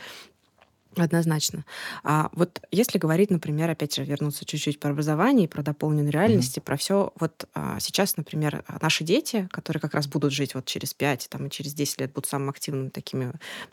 [1.03, 1.64] Однозначно.
[2.03, 6.62] А вот если говорить, например, опять же, вернуться чуть-чуть про образование про дополненную реальность, mm-hmm.
[6.62, 10.94] про все, вот а, сейчас, например, наши дети, которые как раз будут жить вот через
[10.94, 13.32] 5 там, и через 10 лет, будут самыми активными такими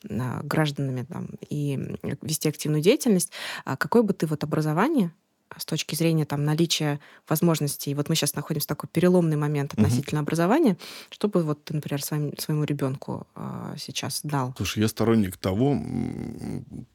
[0.09, 3.31] а, гражданами там, и вести активную деятельность,
[3.65, 5.11] а какое бы ты вот образование
[5.57, 7.93] с точки зрения там, наличия возможностей.
[7.93, 10.25] Вот мы сейчас находимся в такой переломный момент относительно угу.
[10.25, 10.77] образования.
[11.09, 14.53] Что бы вот ты, например, своим, своему ребенку э, сейчас дал?
[14.57, 15.77] Слушай, я сторонник того,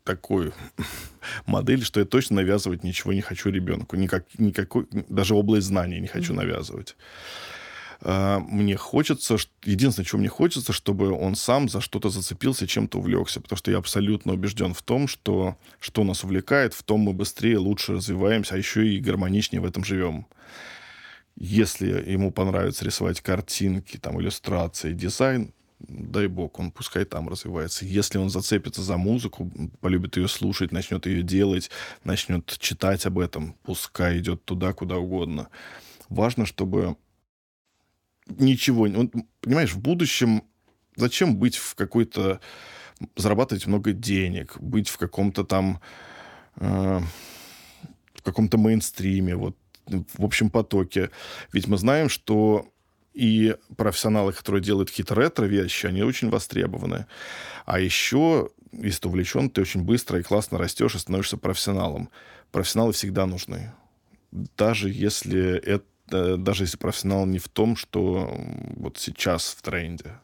[0.05, 0.53] такой
[1.47, 3.97] модели, что я точно навязывать ничего не хочу ребенку.
[3.97, 6.43] Никак, никакой, даже область знаний не хочу угу.
[6.43, 6.97] навязывать.
[8.03, 13.41] А, мне хочется, единственное, чего мне хочется, чтобы он сам за что-то зацепился, чем-то увлекся,
[13.41, 17.59] потому что я абсолютно убежден в том, что что нас увлекает, в том мы быстрее,
[17.59, 20.27] лучше развиваемся, а еще и гармоничнее в этом живем.
[21.37, 27.85] Если ему понравится рисовать картинки, там, иллюстрации, дизайн, дай бог, он пускай там развивается.
[27.85, 31.71] Если он зацепится за музыку, полюбит ее слушать, начнет ее делать,
[32.05, 35.49] начнет читать об этом, пускай идет туда, куда угодно.
[36.09, 36.97] Важно, чтобы
[38.39, 38.83] ничего...
[38.83, 39.11] Он,
[39.41, 40.45] понимаешь, в будущем
[40.97, 42.41] зачем быть в какой-то...
[43.17, 45.81] зарабатывать много денег, быть в каком-то там...
[46.57, 47.01] Э,
[48.15, 49.57] в каком-то мейнстриме, вот
[49.87, 51.11] в общем потоке.
[51.53, 52.69] Ведь мы знаем, что
[53.13, 57.07] и профессионалы, которые делают какие-то ретро-вещи, они очень востребованы.
[57.67, 62.09] А еще, если ты увлечен, ты очень быстро и классно растешь и становишься профессионалом.
[62.53, 63.73] Профессионалы всегда нужны.
[64.31, 68.35] Даже если это, даже если профессионал не в том, что
[68.77, 70.19] вот сейчас в тренде.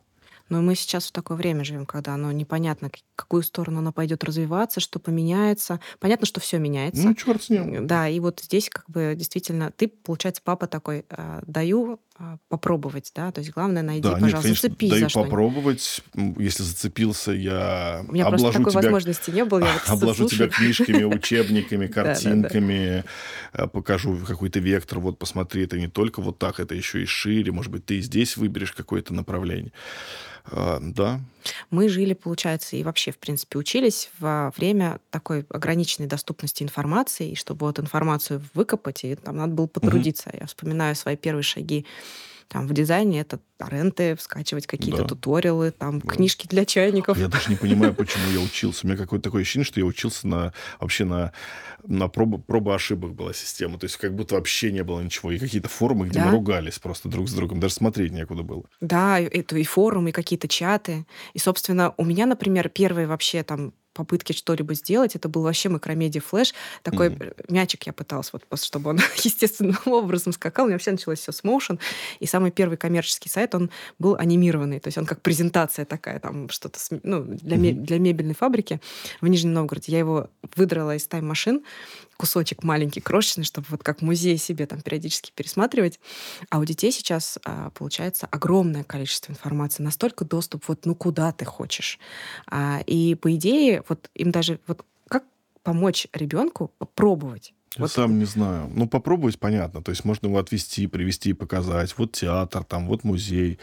[0.49, 4.81] Но мы сейчас в такое время живем, когда оно непонятно, какую сторону оно пойдет развиваться,
[4.81, 5.81] что поменяется.
[5.99, 7.03] Понятно, что все меняется.
[7.03, 7.87] Ну, черт с ним.
[7.87, 13.11] Да, и вот здесь как бы действительно ты, получается, папа такой, э, даю э, попробовать,
[13.15, 16.03] да, то есть главное найди, да, пожалуйста, нет, конечно, зацепись даю за попробовать.
[16.37, 19.61] Если зацепился, я У меня обложу просто такой тебя, возможности не было.
[19.61, 23.05] Я вот обложу тебя книжками, учебниками, картинками,
[23.53, 25.01] э, покажу какой-то вектор.
[25.01, 27.53] Вот посмотри, это не только вот так, это еще и шире.
[27.53, 29.73] Может быть, ты здесь выберешь какое-то направление.
[30.47, 31.21] А, Да,
[31.71, 37.35] Мы жили, получается, и вообще, в принципе, учились во время такой ограниченной доступности информации, и
[37.35, 40.31] чтобы вот информацию выкопать, и там надо было потрудиться.
[40.39, 41.87] Я вспоминаю свои первые шаги
[42.49, 45.09] там в дизайне, это торренты, скачивать какие-то Да.
[45.09, 46.09] туториалы, там Да.
[46.15, 47.19] книжки для чайников.
[47.19, 48.87] Я даже не понимаю, почему я учился.
[48.87, 51.33] У меня какое-то такое ощущение, что я учился на вообще на,
[51.87, 53.79] на пробу, пробу ошибок была система.
[53.79, 55.33] То есть как будто вообще не было ничего.
[55.33, 56.27] И какие-то форумы, где Да.
[56.27, 57.61] мы ругались просто друг с другом.
[57.61, 58.65] Даже смотреть некуда было.
[58.81, 61.07] Да, это и форумы, и какие-то чаты.
[61.35, 66.21] И, собственно, у меня, например, первые вообще там попытки что-либо сделать, это был вообще Macromedia
[66.21, 66.55] Flash.
[66.83, 70.65] Такой э, мячик я пыталась, вот, чтобы он естественным образом скакал.
[70.65, 71.79] У меня вообще началось все с motion.
[72.21, 74.81] И самый первый коммерческий сайт, он был анимированный.
[74.81, 77.85] То есть он как презентация такая, там что-то ну, для, Мгм.
[77.85, 78.81] для мебельной фабрики
[79.21, 79.93] в Нижнем Новгороде.
[79.93, 81.63] Я его выдрала из тайм-машин,
[82.17, 86.01] кусочек маленький, крошечный, чтобы вот как музей себе там периодически пересматривать.
[86.51, 91.45] А у детей сейчас а, получается огромное количество информации, настолько доступ вот ну куда ты
[91.45, 91.99] хочешь.
[92.47, 95.25] А, и по идее вот им даже вот как
[95.63, 97.53] помочь ребенку попробовать.
[97.79, 98.71] Вот сам не знаю.
[98.75, 99.83] Ну, попробовать понятно.
[99.83, 101.95] То есть можно его отвести, привести, показать.
[101.99, 103.59] Вот театр, там, вот музей,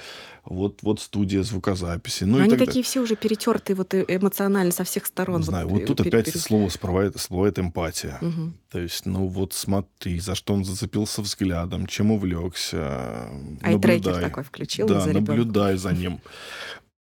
[0.46, 2.26] вот, вот студия звукозаписи.
[2.26, 2.68] Ну, Но и они так далее.
[2.68, 5.40] такие все уже перетертые вот э- эмоционально со всех сторон.
[5.42, 8.18] Не знаю, вот э, тут пере- опять пере- слово всплывает, всплывает эмпатия.
[8.22, 8.54] Мгм.
[8.70, 13.30] То есть, ну вот смотри, за что он зацепился взглядом, чем увлекся.
[13.62, 14.22] А и трекер наблюдай.
[14.22, 16.20] такой включил Да, за наблюдай за ним.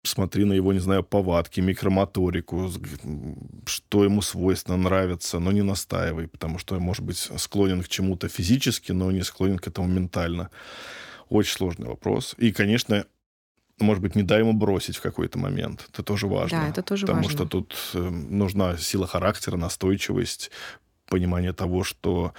[0.07, 2.71] Смотри на его, не знаю, повадки, микромоторику,
[3.67, 8.93] что ему свойственно, нравится, но не настаивай, потому что, может быть, склонен к чему-то физически,
[8.93, 10.51] но не склонен к этому ментально.
[11.31, 12.35] Очень сложный вопрос.
[12.37, 13.07] И, конечно,
[13.81, 15.87] может быть, не дай ему бросить в какой-то момент.
[15.91, 16.61] Это тоже важно.
[16.61, 17.39] Да, это тоже потому важно.
[17.39, 20.51] что тут э, нужна сила характера, настойчивость,
[21.09, 22.35] понимание того, что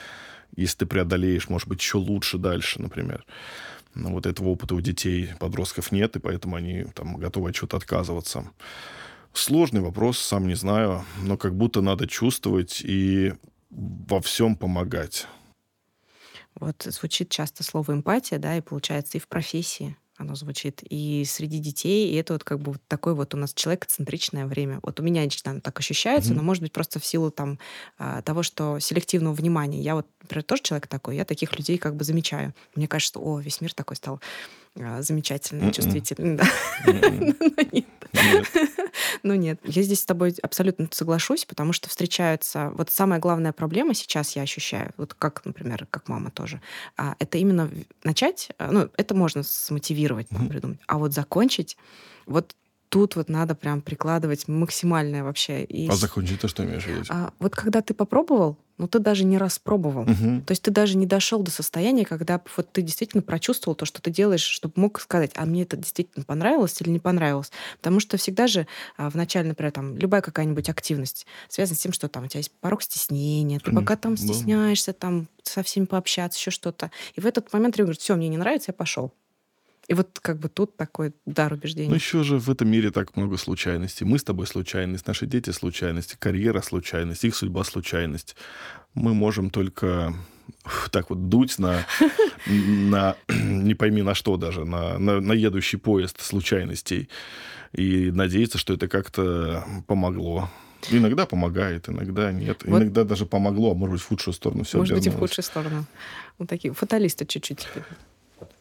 [0.55, 3.25] если ты преодолеешь, может быть, еще лучше дальше, например.
[3.95, 8.51] Вот этого опыта у детей, подростков нет, и поэтому они там готовы от чего-то отказываться.
[9.33, 13.33] Сложный вопрос, сам не знаю, но как будто надо чувствовать и
[13.69, 15.27] во всем помогать.
[16.55, 21.59] Вот звучит часто слово эмпатия, да, и получается и в профессии оно звучит, и среди
[21.59, 24.79] детей, и это вот как бы вот такое вот у нас человекоцентричное время.
[24.81, 26.37] Вот у меня лично так ощущается, Мгм.
[26.37, 27.59] но может быть просто в силу там
[27.97, 29.81] а, того, что селективного внимания.
[29.81, 32.53] Я вот, например, тоже человек такой, я таких людей как бы замечаю.
[32.75, 34.21] Мне кажется, что, о, весь мир такой стал
[34.75, 35.71] замечательный, Мгм.
[35.71, 36.45] чувствительный, да.
[36.87, 37.35] М-м.
[37.39, 37.85] Но нет.
[39.23, 42.71] Ну нет, я здесь с тобой абсолютно соглашусь, потому что встречаются...
[42.75, 46.61] Вот самая главная проблема сейчас я ощущаю, вот как, например, как мама тоже,
[46.97, 47.69] а, это именно
[48.03, 51.77] начать, а, ну, это можно смотивировать, придумать, а вот закончить,
[52.25, 52.55] вот
[52.95, 55.65] тут вот надо прям прикладывать максимальное вообще.
[55.65, 57.03] И А закончить ты что имеешь в виду?
[57.09, 60.05] а вот когда ты попробовал, ну ты даже не раз пробовал.
[60.05, 60.45] Мгм.
[60.45, 64.01] То есть ты даже не дошел до состояния, когда вот ты действительно прочувствовал то, что
[64.01, 67.51] ты делаешь, чтобы мог сказать, а мне это действительно понравилось или не понравилось.
[67.79, 68.65] Потому что всегда же
[68.95, 72.39] а, в начале, например, там, любая какая-нибудь активность связана с тем, что там у тебя
[72.39, 76.91] есть порог стеснения, ты пока там стесняешься там со всеми пообщаться, еще что-то.
[77.15, 79.11] И в этот момент ребенок говорит, все, мне не нравится, я пошел.
[79.87, 81.89] И вот как бы тут такой дар убеждения.
[81.89, 84.03] Ну, еще же в этом мире так много случайностей.
[84.03, 88.35] Мы с тобой случайность, наши дети случайность, карьера случайность, их судьба случайность.
[88.95, 90.13] Мы можем только
[90.91, 91.85] так вот дуть на,
[92.47, 97.09] на не пойми на что даже, на, на, на едущий поезд случайностей
[97.73, 100.49] и надеяться, что это как-то помогло.
[100.91, 102.63] Иногда помогает, иногда нет.
[102.63, 102.77] Вот.
[102.77, 105.43] Иногда даже помогло, а может быть, в худшую сторону все Может быть, и в худшую
[105.43, 105.85] сторону.
[106.37, 107.83] Вот такие фаталисты чуть-чуть теперь.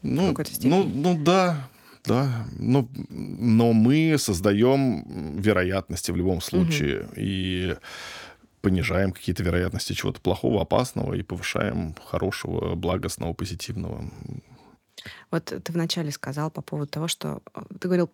[0.04, 1.68] Ну, ну, ну да,
[2.04, 2.46] да.
[2.58, 7.00] Но, но мы создаем вероятности в любом случае.
[7.00, 7.12] Угу.
[7.16, 7.74] И
[8.60, 14.04] понижаем какие-то вероятности чего-то плохого, опасного и повышаем хорошего, благостного, позитивного.
[15.30, 18.10] Вот ты вначале сказал по поводу того, что э, ты говорил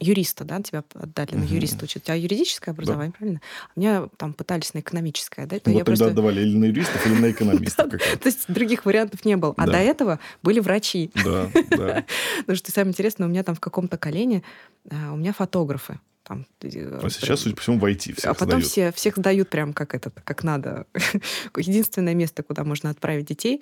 [0.00, 2.02] юриста, да, тебя отдали на юриста учить.
[2.02, 3.18] У тебя юридическое образование, да.
[3.18, 3.40] правильно?
[3.74, 5.56] А меня там пытались на экономическое, да?
[5.56, 6.06] Вот я тогда просто...
[6.06, 7.90] отдавали или на юристов, или на экономистов.
[8.20, 9.54] То есть других вариантов не было.
[9.56, 11.10] А до этого были врачи.
[11.24, 12.04] Да, да.
[12.40, 14.42] Потому что самое интересное, у меня там в каком-то колене
[14.90, 18.62] а, у меня фотографы там, э, а сейчас, судя по всему, войти всех А потом
[18.62, 20.86] все, всех сдают прям как это, как надо.
[21.56, 23.60] Единственное место, куда можно отправить детей.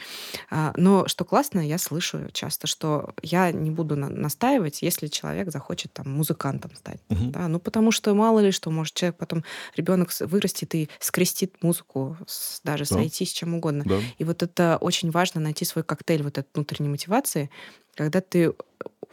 [0.49, 5.51] А, но что классно, я слышу часто, что я не буду на- настаивать, если человек
[5.51, 7.01] захочет там музыкантом стать.
[7.09, 7.31] Угу.
[7.31, 7.49] Да?
[7.49, 9.45] Ну, потому что мало ли что, может, человек потом,
[9.77, 12.95] ребенок вырастет и скрестит музыку, с, даже да.
[12.95, 13.83] сойти с чем угодно.
[13.85, 13.99] Да.
[14.19, 17.51] И вот это очень важно, найти свой коктейль вот этой внутренней мотивации,
[17.97, 18.55] когда ты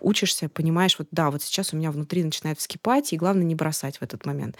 [0.02, 3.98] учишься, понимаешь, вот да, вот сейчас у меня внутри начинает вскипать, и главное не бросать
[3.98, 4.56] в этот момент.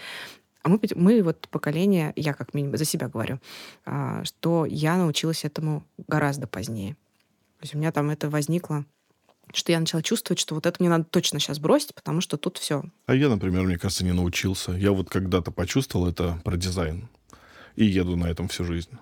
[0.62, 3.38] А мы, мы вот поколение, я как минимум за себя говорю,
[3.86, 6.94] а, что я научилась этому гораздо позднее.
[7.58, 8.84] То есть у меня там это возникло
[9.52, 12.58] что я начала чувствовать, что вот это мне надо точно сейчас бросить, потому что тут
[12.58, 12.84] все.
[13.06, 14.70] А я, например, мне кажется, не научился.
[14.70, 17.08] Я вот когда-то почувствовал это про дизайн
[17.74, 18.96] и еду на этом всю жизнь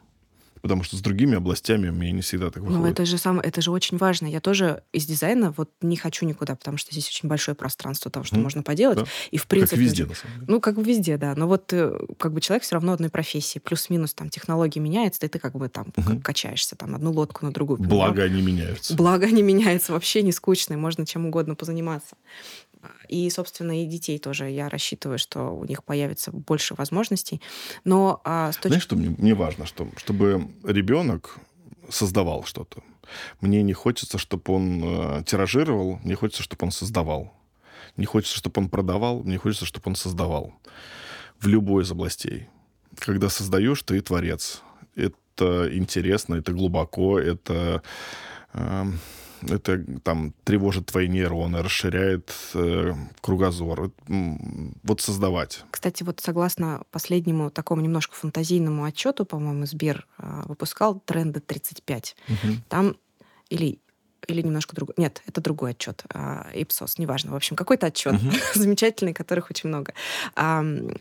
[0.61, 2.81] потому что с другими областями меня не всегда так выходит.
[2.81, 4.27] Ну, это же, сам, это же очень важно.
[4.27, 8.25] Я тоже из дизайна вот не хочу никуда, потому что здесь очень большое пространство того,
[8.25, 8.43] что mm.
[8.43, 8.99] можно поделать.
[8.99, 9.05] Да.
[9.31, 9.77] И в принципе...
[9.77, 10.47] Как везде, на самом деле.
[10.49, 11.35] Ну, как бы везде, да.
[11.35, 13.59] Но вот э, как бы человек все равно одной профессии.
[13.59, 16.23] Плюс-минус там технологии меняются, и ты как бы там mm-hmm.
[16.23, 17.79] качаешься там одну лодку на другую.
[17.79, 18.95] Благо они меняются.
[18.95, 19.93] Благо они меняются.
[19.93, 20.77] Вообще не скучные.
[20.77, 22.17] Можно чем угодно позаниматься.
[23.09, 27.41] И, собственно, и детей тоже я рассчитываю, что у них появится больше возможностей.
[27.85, 28.69] Но а, с точки...
[28.69, 29.67] Знаешь, что мне, мне важно?
[29.67, 31.39] Что, чтобы ребенок
[31.89, 32.83] создавал что-то.
[33.41, 37.33] Мне не хочется, чтобы он э, тиражировал, мне хочется, чтобы он создавал.
[37.97, 40.53] Не хочется, чтобы он продавал, мне хочется, чтобы он создавал.
[41.41, 42.49] В любой из областей.
[42.99, 44.63] Когда создаешь, ты творец.
[44.95, 47.83] Это интересно, это глубоко, это...
[48.53, 48.85] Э,
[49.43, 53.93] это там тревожит твои нейроны, расширяет э, кругозор.
[54.07, 55.65] Вот создавать.
[55.71, 62.17] Кстати, вот согласно последнему такому немножко фантазийному отчету, по-моему, Сбер э, выпускал тренды 35.
[62.29, 62.37] Угу.
[62.69, 62.97] Там
[63.51, 63.81] или
[64.27, 64.95] или немножко другой.
[64.99, 66.05] Нет, это другой отчет.
[66.13, 67.33] А, Ипсос, неважно.
[67.33, 68.31] В общем, какой-то отчет угу.
[68.55, 69.95] замечательный, которых очень много.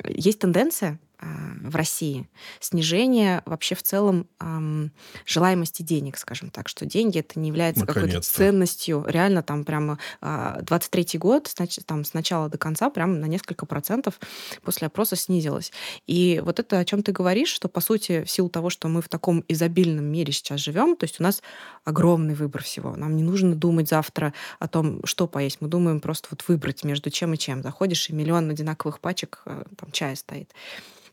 [0.08, 4.92] Есть тенденция в России, снижение вообще в целом эм,
[5.26, 9.04] желаемости денег, скажем так, что деньги это не является какой-то ценностью.
[9.08, 13.66] Реально там прямо э, 23 год, значит, там с начала до конца прямо на несколько
[13.66, 14.20] процентов
[14.62, 15.72] после опроса снизилось.
[16.06, 19.02] И вот это о чем ты говоришь, что по сути в силу того, что мы
[19.02, 21.42] в таком изобильном мире сейчас живем, то есть у нас
[21.84, 22.96] огромный выбор всего.
[22.96, 25.58] Нам не нужно думать завтра о том, что поесть.
[25.62, 27.64] Мы думаем просто вот выбрать между чем и чем.
[27.64, 30.52] Заходишь, и миллион одинаковых пачек э, там чая стоит.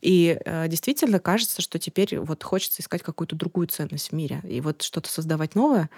[0.05, 4.43] И э, действительно кажется, что теперь вот хочется искать какую-то другую ценность в мире.
[4.47, 5.89] И вот что-то создавать новое,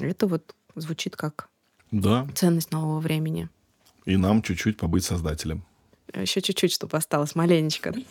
[0.00, 1.48] это вот звучит как
[1.92, 2.26] да.
[2.34, 3.48] ценность нового времени.
[4.06, 5.64] И нам чуть-чуть побыть создателем.
[6.12, 7.94] Еще чуть-чуть, чтобы осталось маленечко.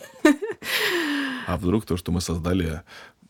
[1.46, 2.80] А вдруг то, что мы создали,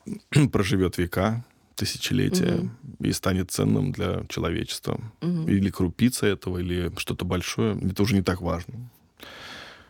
[0.53, 1.45] проживет века,
[1.75, 2.71] тысячелетия угу.
[3.01, 5.01] и станет ценным для человечества.
[5.21, 5.49] Угу.
[5.49, 7.77] Или крупица этого, или что-то большое.
[7.91, 8.89] Это уже не так важно.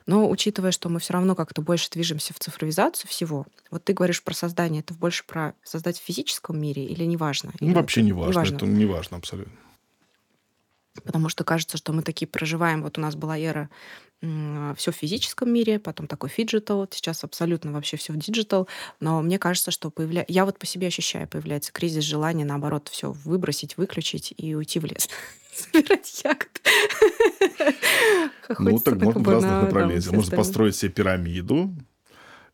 [0.06, 4.22] Но учитывая, что мы все равно как-то больше движемся в цифровизацию всего, вот ты говоришь
[4.22, 7.52] про создание, это больше про создать в физическом мире или неважно?
[7.60, 9.52] Ну, или вообще не важно, не важно, это не важно абсолютно.
[11.02, 12.82] Потому что кажется, что мы такие проживаем.
[12.82, 13.68] Вот у нас была эра
[14.76, 18.68] все в физическом мире, потом такой phygital, сейчас абсолютно вообще все в digital.
[19.00, 20.24] Но мне кажется, что появля...
[20.28, 24.84] я вот по себе ощущаю, появляется кризис желания, наоборот, все выбросить, выключить и уйти в
[24.84, 25.10] лес.
[25.54, 26.60] Собирать ягод.
[28.58, 30.12] Ну, так можно в разных направлениях.
[30.12, 31.74] Можно построить себе пирамиду,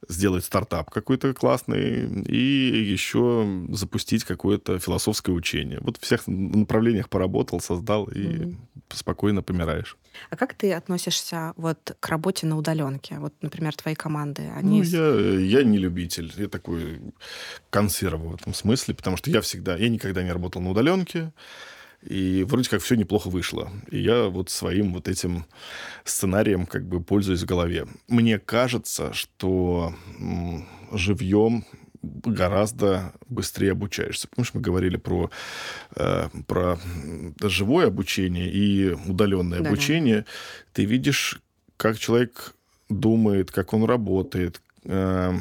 [0.08, 5.78] сделать стартап какой-то классный и еще запустить какое-то философское учение.
[5.80, 8.56] Вот в всех направлениях поработал, создал и mm-hmm.
[8.90, 9.96] спокойно помираешь.
[10.30, 13.18] А как ты относишься вот к работе на удаленке?
[13.18, 14.78] Вот, например, твои команды, они...
[14.78, 16.32] Ну, я, я не любитель.
[16.36, 17.00] Я такой
[17.70, 19.76] консерва в этом смысле, потому что я всегда...
[19.76, 21.32] Я никогда не работал на удаленке.
[22.02, 23.70] И вроде как все неплохо вышло.
[23.90, 25.44] И я вот своим вот этим
[26.04, 27.86] сценарием как бы пользуюсь в голове.
[28.08, 29.94] Мне кажется, что
[30.92, 31.64] живьем
[32.02, 34.28] гораздо быстрее обучаешься.
[34.28, 35.30] Помнишь, мы говорили про,
[35.96, 36.78] э, про
[37.42, 40.20] живое обучение и удаленное да, обучение.
[40.20, 40.26] Да.
[40.72, 41.40] Ты видишь,
[41.76, 42.54] как человек
[42.88, 45.34] думает, как он работает, э,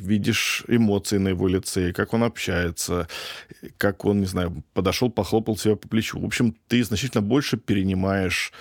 [0.00, 3.08] видишь эмоции на его лице, как он общается,
[3.76, 6.18] как он, не знаю, подошел, похлопал себя по плечу.
[6.18, 8.52] В общем, ты значительно больше перенимаешь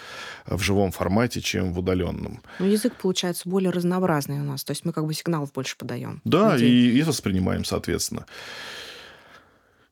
[0.45, 2.41] в живом формате, чем в удаленном.
[2.59, 6.21] Ну, язык получается более разнообразный у нас, то есть мы как бы сигналов больше подаем.
[6.23, 8.25] Да, и, и воспринимаем, соответственно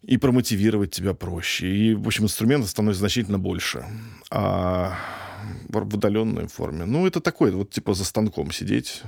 [0.05, 1.67] и промотивировать тебя проще.
[1.67, 3.85] И, в общем, инструментов становится значительно больше.
[4.29, 4.97] А
[5.69, 6.85] в удаленной форме.
[6.85, 9.01] Ну, это такое, вот типа за станком сидеть.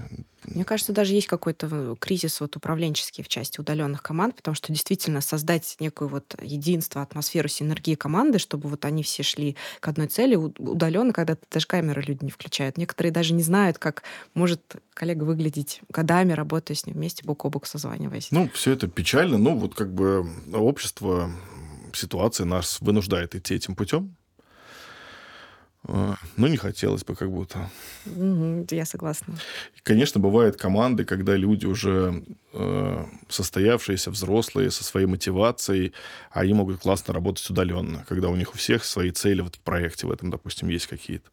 [0.46, 4.72] Мне кажется, даже есть какой-то э, кризис вот управленческий в части удаленных команд, потому что
[4.72, 10.08] действительно создать некую вот единство, атмосферу синергии команды, чтобы вот они все шли к одной
[10.08, 12.78] цели, удаленно, когда даже камеры люди не включают.
[12.78, 14.62] Некоторые даже не знают, как может
[14.94, 18.30] коллега выглядеть годами, работая с ним вместе, бок о бок созваниваясь.
[18.32, 21.30] Ну, все это печально, но вот как бы общество,
[21.94, 24.16] ситуация нас вынуждает идти этим путем.
[25.88, 27.70] А, но не хотелось бы как будто.
[28.76, 29.36] я согласна.
[29.84, 32.24] конечно, бывают команды, когда люди уже
[32.54, 35.94] э, состоявшиеся, взрослые, со своей мотивацией,
[36.32, 40.12] они могут классно работать удаленно, когда у них у всех свои цели в проекте в
[40.12, 41.30] этом, допустим, есть какие-то.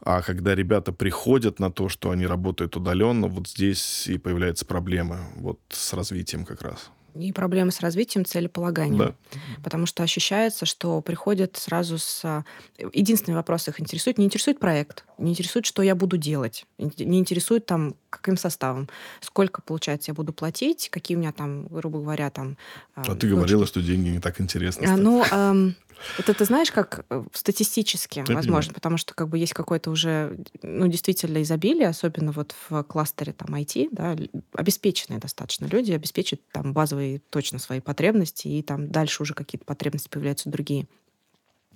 [0.00, 5.20] А когда ребята приходят на то, что они работают удаленно, вот здесь и появляются проблемы
[5.36, 6.90] вот с развитием как раз.
[7.14, 8.98] И проблемы с развитием целеполагания.
[8.98, 9.14] Да.
[9.62, 12.44] Потому что ощущается, что приходят сразу с...
[12.92, 14.18] Единственный вопрос их интересует.
[14.18, 18.88] Не интересует проект, не интересует, что я буду делать, не интересует там, каким составом,
[19.20, 22.56] сколько, получается, я буду платить, какие у меня там, грубо говоря, там...
[22.94, 24.86] А, а ты говорила, что деньги не так интересны.
[24.86, 25.76] А, ну, эм,
[26.18, 28.74] это ты знаешь, как э, статистически, Я возможно, понимаю.
[28.74, 33.54] потому что как бы есть какое-то уже, ну, действительно изобилие, особенно вот в кластере там
[33.54, 34.16] IT, да,
[34.52, 40.08] обеспеченные достаточно люди обеспечат там базовые точно свои потребности, и там дальше уже какие-то потребности
[40.08, 40.86] появляются другие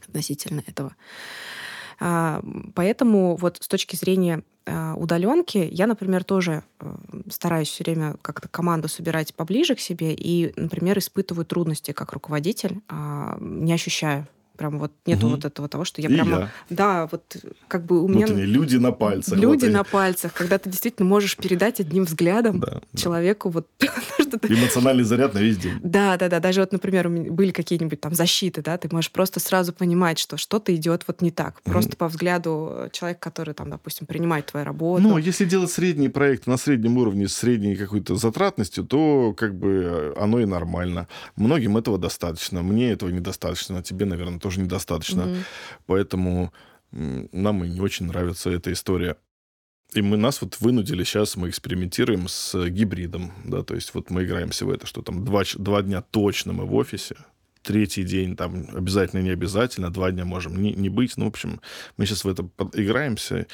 [0.07, 0.95] относительно этого.
[2.01, 2.42] А,
[2.74, 6.94] поэтому вот с точки зрения а, удаленки я, например, тоже э,
[7.30, 12.80] стараюсь все время как-то команду собирать поближе к себе и, например, испытываю трудности как руководитель,
[12.88, 14.26] а, не ощущаю
[14.59, 15.36] Прям вот нету угу.
[15.36, 16.30] вот этого того, что я и прямо...
[16.30, 16.50] Я.
[16.68, 17.36] Да, вот
[17.68, 18.26] как бы у меня...
[18.26, 19.38] Они, люди на пальцах.
[19.38, 23.68] Люди вот на пальцах, когда ты действительно можешь передать одним взглядом да, человеку вот...
[24.48, 25.78] Эмоциональный заряд на весь день.
[25.80, 26.40] Да, да, да.
[26.40, 30.18] Даже вот, например, у меня были какие-нибудь там защиты, да, ты можешь просто сразу понимать,
[30.18, 31.62] что что-то идет вот не так.
[31.62, 35.02] Просто по взгляду человека, который там, допустим, принимает твою работу.
[35.02, 40.12] Ну, если делать средний проект на среднем уровне с средней какой-то затратностью, то как бы
[40.18, 41.06] оно и нормально.
[41.36, 42.62] Многим этого достаточно.
[42.62, 43.84] Мне этого недостаточно.
[43.84, 45.22] Тебе, наверное, тоже недостаточно.
[45.22, 45.42] Mm-hmm.
[45.86, 46.53] Поэтому
[46.90, 49.16] нам и не очень нравится эта история.
[49.94, 54.24] И мы нас вот вынудили, сейчас мы экспериментируем с гибридом, да, то есть вот мы
[54.24, 57.16] играемся в это, что там два, два дня точно мы в офисе,
[57.62, 61.62] третий день там обязательно, не обязательно, два дня можем не, не быть, ну, в общем,
[61.96, 63.46] мы сейчас в это играемся,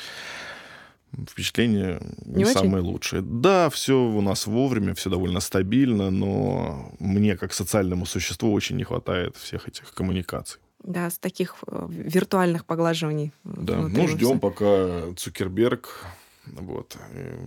[1.28, 3.22] впечатление не, не самое лучшее.
[3.22, 8.82] Да, все у нас вовремя, все довольно стабильно, но мне как социальному существу очень не
[8.84, 10.61] хватает всех этих коммуникаций.
[10.85, 13.32] Да, с таких э, виртуальных поглаживаний.
[13.43, 16.07] Да, ну ждем, пока Цукерберг
[16.47, 16.99] вот,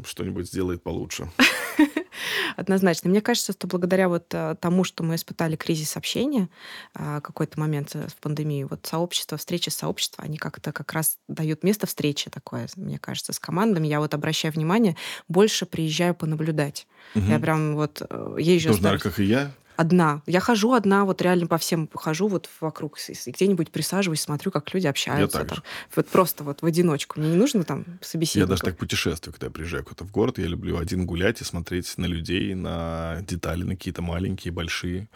[0.05, 1.29] что-нибудь сделает получше.
[2.55, 3.11] Однозначно.
[3.11, 6.49] Мне кажется, что благодаря вот э, тому, что мы испытали кризис общения
[6.95, 11.85] э, какой-то момент в пандемии, вот сообщество, встречи сообщества, они как-то как раз дают место
[11.85, 13.85] встречи такое, мне кажется, с командами.
[13.85, 14.95] Я вот обращаю внимание,
[15.27, 16.87] больше приезжаю понаблюдать.
[17.13, 17.25] Угу.
[17.25, 18.01] Я прям вот
[18.39, 18.69] езжу...
[18.69, 20.21] Тоже, наверное, как и я одна.
[20.25, 24.87] Я хожу одна, вот реально по всем хожу вот вокруг, где-нибудь присаживаюсь, смотрю, как люди
[24.87, 25.39] общаются.
[25.39, 25.63] Я там.
[25.95, 27.19] Вот просто вот в одиночку.
[27.19, 28.49] Мне не нужно там собеседников.
[28.49, 30.37] Я даже так путешествую, когда я приезжаю куда-то в город.
[30.39, 35.07] Я люблю один гулять и смотреть на людей, на детали, на какие-то маленькие, большие.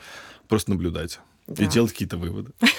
[0.47, 1.19] Просто наблюдать.
[1.53, 1.63] Да.
[1.63, 2.51] И делать какие-то выводы.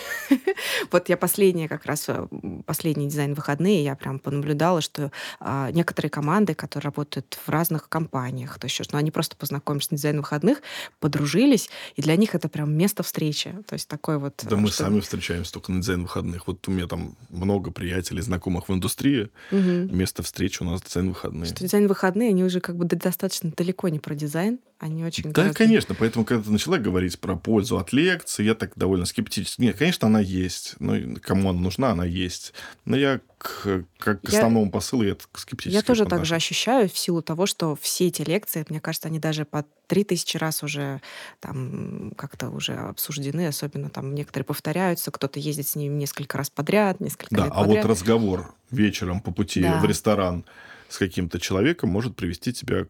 [0.91, 2.27] Вот я последние как раз, э,
[2.67, 5.11] последний дизайн выходные, я прям понаблюдала, что
[5.41, 9.97] а, некоторые команды, которые работают в разных компаниях, то еще, ну, они просто познакомились на
[9.97, 10.63] дизайн выходных,
[11.01, 13.55] подружились, и для них это прям место встречи.
[13.67, 14.43] То есть такой вот...
[14.49, 14.85] Да, мы что...
[14.85, 16.47] сами встречаемся только на дизайн выходных.
[16.47, 19.31] Вот у меня там много приятелей, знакомых в индустрии.
[19.51, 19.95] Угу.
[19.95, 21.47] Место встречи у нас дизайн выходные.
[21.47, 25.23] Что дизайн выходные, они уже как бы достаточно далеко не про дизайн, они очень...
[25.23, 25.59] Да, гораздо...
[25.59, 25.95] конечно.
[25.95, 29.61] Поэтому, когда ты начала говорить про пользу от лекции, я так довольно скептически.
[29.61, 30.75] Нет, конечно, она есть.
[30.81, 32.53] Но кому она нужна, она есть.
[32.85, 34.73] Но я к, как к основному я...
[34.73, 35.73] посылу я скептически.
[35.73, 39.21] Я тоже так же ощущаю в силу того, что все эти лекции, мне кажется, они
[39.21, 41.01] даже по три тысячи раз уже
[41.39, 46.99] там как-то уже обсуждены, особенно там некоторые повторяются, кто-то ездит с ними несколько раз подряд,
[46.99, 47.85] несколько да, лет а подряд.
[47.85, 49.79] вот разговор вечером по пути да.
[49.79, 50.45] в ресторан
[50.89, 52.87] с каким-то человеком может привести тебя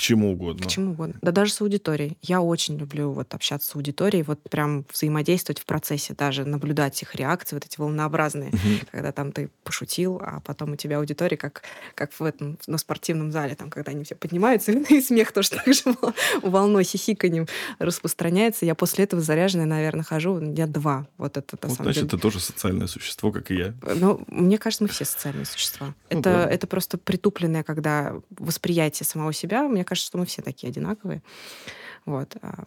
[0.00, 0.66] к чему угодно.
[0.66, 1.14] К чему угодно.
[1.20, 2.16] Да даже с аудиторией.
[2.22, 7.14] Я очень люблю вот общаться с аудиторией, вот прям взаимодействовать в процессе, даже наблюдать их
[7.14, 8.80] реакции, вот эти волнообразные, Мгм.
[8.90, 11.62] когда там ты пошутил, а потом у тебя аудитория как,
[11.94, 15.66] как в этом, на спортивном зале, там, когда они все поднимаются, и смех тоже так
[15.74, 17.46] же вол- волной хихиканьем
[17.78, 18.64] распространяется.
[18.66, 21.06] Я после этого заряженная, наверное, хожу дня два.
[21.18, 22.10] Вот это на Вот, самом значит, деле.
[22.10, 23.74] ты тоже социальное существо, как и я.
[23.96, 25.94] Ну, мне кажется, мы все социальные существа.
[26.10, 26.50] Ну это, да.
[26.50, 29.68] это просто притупленное, когда восприятие самого себя.
[29.68, 31.22] Мне кажется, что мы все такие одинаковые.
[32.06, 32.36] Вот.
[32.42, 32.64] а.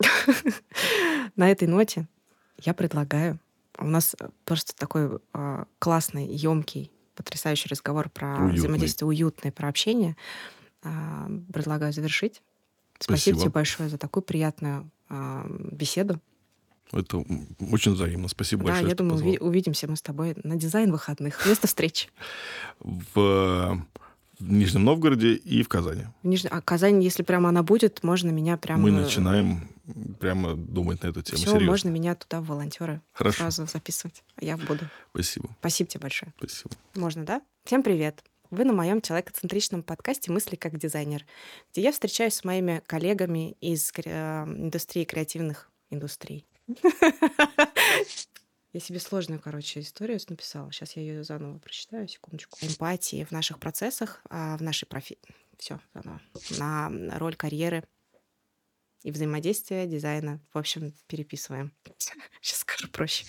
[1.36, 2.08] На этой ноте
[2.58, 3.38] я предлагаю.
[3.78, 8.58] У нас просто такой а, классный, емкий, потрясающий разговор про Уютный.
[8.58, 10.16] взаимодействие уютное, про общение.
[10.82, 12.42] А, Предлагаю завершить.
[12.98, 13.40] Спасибо, Спасибо.
[13.40, 14.90] тебе большое за такую приятную
[15.72, 16.20] беседу.
[16.92, 18.28] Это очень взаимно.
[18.28, 19.48] Спасибо да, большое, я что думаю, позвал.
[19.48, 21.44] увидимся мы с тобой на дизайн выходных.
[21.46, 22.10] Место встречи.
[22.80, 23.82] В,
[24.42, 26.04] в Нижнем Новгороде и в Казани.
[26.22, 28.82] В Нижне- А Казань, если прямо она будет, можно меня прямо...
[28.82, 29.68] Мы начинаем
[30.20, 31.36] прямо думать на эту тему.
[31.38, 31.66] Все, Серьезно.
[31.70, 33.38] можно меня туда в волонтеры Хорошо.
[33.38, 34.22] сразу записывать.
[34.36, 34.84] А я буду.
[35.12, 35.48] Спасибо.
[35.60, 36.32] Спасибо тебе большое.
[36.38, 36.70] Спасибо.
[36.94, 37.42] Можно, да?
[37.64, 38.22] Всем привет!
[38.50, 41.24] Вы на моем человекоцентричном подкасте «Мысли как дизайнер»,
[41.72, 46.44] где я встречаюсь с моими коллегами из э, индустрии креативных индустрий.
[48.72, 50.72] Я себе сложную, короче, историю написала.
[50.72, 52.58] Сейчас я ее заново прочитаю, секундочку.
[52.62, 55.18] Эмпатии в наших процессах, а, в нашей профи...
[55.58, 56.20] Все, заново.
[56.58, 57.84] На роль карьеры
[59.02, 60.40] и взаимодействия, дизайна.
[60.52, 61.74] В общем, переписываем.
[62.40, 63.26] Сейчас скажу проще.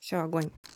[0.00, 0.50] Все, огонь.